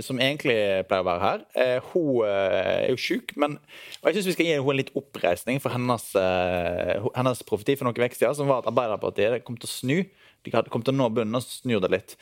som 0.06 0.22
egentlig 0.24 0.56
pleier 0.88 1.04
å 1.04 1.08
være 1.10 1.24
her, 1.26 1.42
hun 1.90 2.22
er 2.30 2.86
jo 2.94 3.00
sjuk. 3.04 3.34
Men 3.36 3.58
jeg 4.06 4.16
syns 4.16 4.30
vi 4.30 4.36
skal 4.38 4.48
gi 4.48 4.54
henne 4.56 4.72
en 4.72 4.80
litt 4.80 4.94
oppreisning 4.96 5.60
for 5.60 5.76
hennes, 5.76 6.06
hennes 6.16 7.44
profeti 7.50 7.76
for 7.76 7.90
noen 7.90 8.00
uker 8.00 8.16
siden, 8.16 8.38
som 8.40 8.48
var 8.48 8.64
at 8.64 8.70
Arbeiderpartiet 8.72 9.44
kom 9.44 9.60
til 9.60 9.68
å 9.68 9.74
snu. 9.74 9.98
De 10.48 10.54
kom 10.72 10.80
til 10.80 10.96
å 10.96 10.96
nå 10.96 11.10
bunnen, 11.18 11.36
og 11.36 11.44
så 11.44 11.58
snur 11.58 11.84
det 11.84 11.92
litt. 11.92 12.16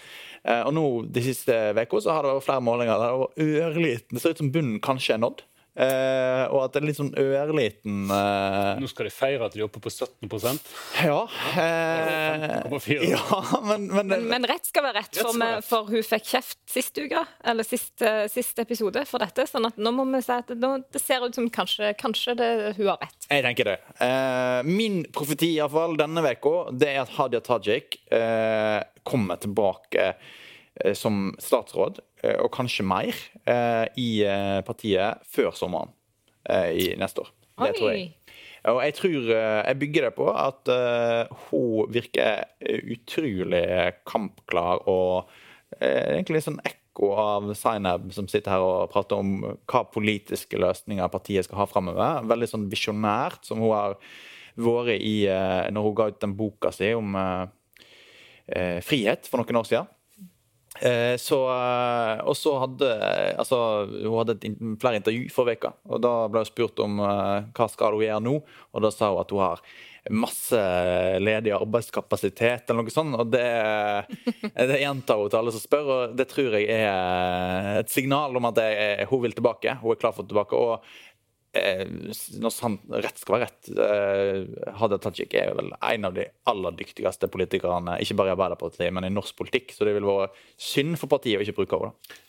Og 0.64 0.74
nå 0.74 0.86
de 1.14 1.28
siste 1.28 1.60
så 1.78 2.16
har 2.16 2.26
det 2.26 2.34
vært 2.40 2.48
flere 2.48 2.66
målinger 2.72 2.98
der 2.98 3.06
det 3.06 3.22
var 3.22 3.70
ørliten 3.70 4.18
Det 4.18 4.24
ser 4.24 4.34
ut 4.34 4.42
som 4.42 4.54
bunnen 4.56 4.82
kanskje 4.82 5.20
er 5.20 5.22
nådd. 5.28 5.46
Eh, 5.76 6.44
og 6.56 6.62
at 6.64 6.72
det 6.72 6.80
er 6.80 6.86
litt 6.88 6.96
sånn 7.02 7.10
ørliten 7.20 8.06
eh, 8.08 8.78
Nå 8.80 8.88
skal 8.88 9.10
de 9.10 9.12
feire 9.12 9.44
at 9.44 9.52
de 9.52 9.60
er 9.60 9.66
oppe 9.66 9.82
på 9.84 9.92
17% 9.92 10.70
Ja. 11.04 11.18
Eh, 11.60 12.46
5,4. 12.72 13.10
ja, 13.12 13.42
men, 13.66 13.90
men, 13.92 14.08
Men, 14.08 14.24
men 14.32 14.48
rett 14.48 14.70
skal 14.70 14.86
være 14.88 15.02
rett, 15.02 15.10
Rett 15.12 15.20
for, 15.20 15.34
skal 15.34 15.42
være 15.44 15.58
rett. 15.60 15.68
for 15.68 15.92
hun 15.92 16.06
fikk 16.08 16.30
kjeft 16.32 16.58
sist 16.72 17.02
uke, 17.04 17.26
eller 17.52 17.68
sist, 17.68 17.92
eh, 18.08 18.24
sist 18.32 18.64
episode 18.64 19.04
for 19.10 19.20
dette. 19.26 19.44
sånn 19.52 19.68
at 19.68 19.76
nå 19.82 19.92
må 19.98 20.08
vi 20.14 20.24
si 20.24 20.32
at 20.38 20.56
nå, 20.56 20.72
det 20.96 21.02
ser 21.04 21.28
ut 21.28 21.36
som 21.36 21.50
kanskje, 21.52 21.92
kanskje 22.00 22.38
det, 22.40 22.50
hun 22.80 22.88
har 22.94 23.02
rett. 23.04 23.28
Jeg 23.28 23.44
tenker 23.50 23.72
det. 23.74 23.76
Eh, 24.08 24.62
min 24.70 25.02
profeti 25.12 25.52
i 25.58 25.60
hvert 25.60 25.76
fall 25.76 26.00
denne 26.00 26.24
uka, 26.24 26.56
det 26.72 26.94
er 26.96 27.04
at 27.04 27.14
Hadia 27.20 27.44
Tajik 27.44 28.00
eh, 28.16 28.80
kommer 29.04 29.36
tilbake 29.44 30.08
eh, 30.16 30.34
som 30.98 31.30
statsråd, 31.40 32.02
eh, 32.24 32.38
og 32.44 32.52
kanskje 32.56 32.86
mer, 32.88 33.16
eh, 33.48 33.86
i 34.02 34.10
eh, 34.28 34.60
partiet 34.68 35.24
før 35.32 35.56
sommeren 35.56 35.94
eh, 36.50 36.72
i 36.76 36.88
neste 37.00 37.24
år. 37.24 37.32
Det 37.62 37.74
tror 37.78 37.92
jeg. 37.94 38.14
Og 38.66 38.80
jeg 38.82 38.94
tror 38.98 39.28
eh, 39.30 39.62
Jeg 39.68 39.80
bygger 39.80 40.08
det 40.08 40.14
på 40.18 40.30
at 40.34 40.72
eh, 40.74 41.36
hun 41.50 41.92
virker 41.94 42.46
eh, 42.60 42.82
utrolig 42.96 43.66
kampklar 44.10 44.82
og 44.90 45.30
eh, 45.80 46.18
egentlig 46.18 46.42
sånn 46.44 46.60
ekko 46.66 47.12
av 47.20 47.52
Zainab 47.60 48.10
som 48.16 48.28
sitter 48.32 48.56
her 48.56 48.66
og 48.66 48.92
prater 48.92 49.22
om 49.22 49.36
hva 49.44 49.84
politiske 49.92 50.60
løsninger 50.60 51.12
partiet 51.14 51.48
skal 51.48 51.62
ha 51.62 51.70
framover. 51.70 52.26
Veldig 52.28 52.50
sånn 52.52 52.70
visjonært, 52.72 53.46
som 53.46 53.62
hun 53.62 53.76
har 53.76 54.00
vært 54.56 55.04
i 55.04 55.18
eh, 55.30 55.68
når 55.76 55.90
hun 55.90 55.98
ga 56.00 56.10
ut 56.12 56.22
den 56.24 56.36
boka 56.40 56.72
si 56.74 56.94
om 56.98 57.16
eh, 57.20 57.44
eh, 58.48 58.80
frihet 58.86 59.30
for 59.30 59.44
noen 59.44 59.62
år 59.62 59.70
siden. 59.70 59.92
Eh, 60.82 61.16
så, 61.18 61.40
eh, 61.50 62.22
og 62.28 62.36
så 62.38 62.52
hadde 62.60 62.88
altså, 63.40 63.58
Hun 63.88 64.18
hadde 64.20 64.36
flere 64.82 65.00
intervju 65.00 65.30
forrige 65.32 65.62
uke, 65.62 65.72
og 65.88 66.02
da 66.04 66.14
ble 66.28 66.44
hun 66.44 66.50
spurt 66.50 66.82
om 66.84 67.00
eh, 67.00 67.48
hva 67.56 67.68
skal 67.72 67.96
hun 67.96 68.04
gjøre 68.04 68.24
nå. 68.26 68.40
Og 68.76 68.84
da 68.84 68.92
sa 68.92 69.14
hun 69.14 69.22
at 69.24 69.32
hun 69.32 69.44
har 69.46 69.64
masse 70.14 70.60
ledig 71.18 71.50
arbeidskapasitet, 71.56 72.68
eller 72.70 72.86
noe 72.86 72.94
sånt. 72.94 73.16
Og 73.18 73.32
det, 73.34 73.48
det 74.54 74.82
gjentar 74.84 75.18
hun 75.18 75.32
til 75.32 75.40
alle 75.40 75.56
som 75.56 75.64
spør, 75.64 75.88
og 75.96 76.20
det 76.20 76.28
tror 76.30 76.60
jeg 76.60 76.68
er 76.70 77.80
et 77.80 77.90
signal 77.90 78.38
om 78.38 78.52
at 78.52 78.62
er, 78.62 79.08
hun 79.10 79.24
vil 79.24 79.34
tilbake. 79.34 79.80
Hun 79.82 79.96
er 79.96 80.02
klar 80.04 80.14
for 80.14 80.28
tilbake. 80.30 80.60
og 80.60 80.86
eh, 81.56 81.84
når 82.42 82.54
sant, 82.54 82.84
rett 82.92 83.22
skal 83.22 83.38
være 83.38 83.48
rett, 83.48 83.72
eh, 83.72 84.74
Hadia 84.80 85.00
Tajik 85.02 85.34
er 85.40 85.54
vel 85.58 85.72
en 85.74 86.10
av 86.10 86.16
de 86.18 86.28
aller 86.52 86.78
dyktigste 86.80 87.30
politikerne, 87.32 87.98
ikke 88.04 88.18
bare 88.20 88.34
i 88.34 88.36
Arbeiderpartiet, 88.36 88.94
men 88.96 89.08
i 89.08 89.14
norsk 89.14 89.38
politikk. 89.40 89.74
Så 89.76 89.88
det 89.88 89.96
ville 89.96 90.10
vært 90.10 90.38
synd 90.62 91.00
for 91.02 91.12
partiet 91.12 91.40
å 91.40 91.46
ikke 91.46 91.60
bruke 91.64 91.82
henne. 91.82 92.22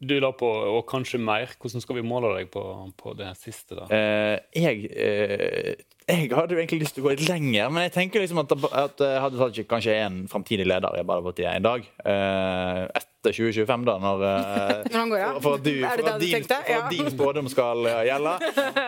Du 0.00 0.14
la 0.16 0.30
på, 0.32 0.48
og 0.48 0.86
kanskje 0.88 1.20
mer. 1.20 1.50
Hvordan 1.60 1.82
skal 1.84 1.98
vi 1.98 2.06
måle 2.08 2.32
deg 2.38 2.48
på, 2.54 2.62
på 2.96 3.12
det 3.18 3.34
siste? 3.36 3.76
da? 3.76 3.88
Eh, 3.92 4.36
jeg, 4.56 4.88
eh, 4.96 5.84
jeg 6.08 6.30
hadde 6.32 6.56
jo 6.56 6.62
egentlig 6.62 6.86
lyst 6.86 6.96
til 6.96 7.04
å 7.04 7.10
gå 7.10 7.18
litt 7.18 7.28
lenger, 7.28 7.68
men 7.68 7.84
jeg 7.84 7.96
tenker 7.98 8.24
liksom 8.24 8.40
at, 8.40 8.54
at 8.70 9.04
Hadia 9.26 9.44
Tajik 9.44 9.68
kanskje 9.68 9.98
er 9.98 10.06
en 10.08 10.22
framtidig 10.30 10.64
leder 10.70 10.96
i 10.96 11.04
Arbeiderpartiet 11.04 11.52
en 11.52 11.68
dag. 11.68 11.90
Eh, 12.08 13.08
etter 13.20 13.32
2025, 13.32 13.84
da, 13.84 13.98
når, 13.98 14.22
eh, 14.24 15.04
går 15.08 15.18
ja. 15.18 15.40
for, 15.40 15.54
at, 15.54 15.64
du, 15.64 15.80
for 15.80 16.08
at 16.08 16.20
din, 16.20 16.44
for 16.44 16.76
at 16.76 16.90
din 16.90 17.10
spådom 17.10 17.48
skal 17.48 17.86
eh, 17.86 18.04
gjelde. 18.08 18.32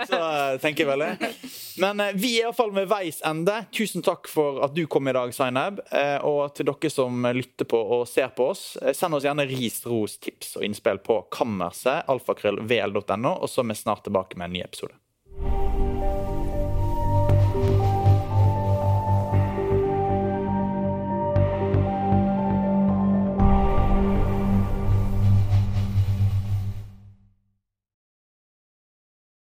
Så 0.08 0.20
eh, 0.20 0.60
tenker 0.62 0.84
jeg 0.84 0.88
vel 0.88 1.04
det. 1.04 1.32
Men 1.82 2.02
vi 2.16 2.34
er 2.38 2.46
iallfall 2.46 2.72
ved 2.72 2.88
veis 2.88 3.20
ende. 3.28 3.58
Tusen 3.72 4.04
takk 4.04 4.28
for 4.32 4.62
at 4.64 4.74
du 4.76 4.86
kom 4.88 5.08
i 5.08 5.14
dag, 5.16 5.32
Zainab. 5.36 5.80
Og 6.28 6.54
til 6.56 6.68
dere 6.68 6.92
som 6.92 7.28
lytter 7.32 7.68
på 7.68 7.80
og 7.98 8.04
ser 8.08 8.32
på 8.36 8.50
oss, 8.52 8.64
send 8.96 9.16
oss 9.16 9.24
gjerne 9.24 9.46
ris, 9.48 9.80
ros, 9.88 10.18
tips 10.20 10.56
og 10.60 10.66
innspill 10.68 11.00
på 11.04 11.22
kammerset, 11.32 12.08
alfakrøllvl.no, 12.12 13.36
og 13.36 13.48
så 13.48 13.64
er 13.64 13.72
vi 13.72 13.80
snart 13.80 14.04
tilbake 14.08 14.40
med 14.40 14.50
en 14.50 14.58
ny 14.58 14.64
episode. 14.66 15.01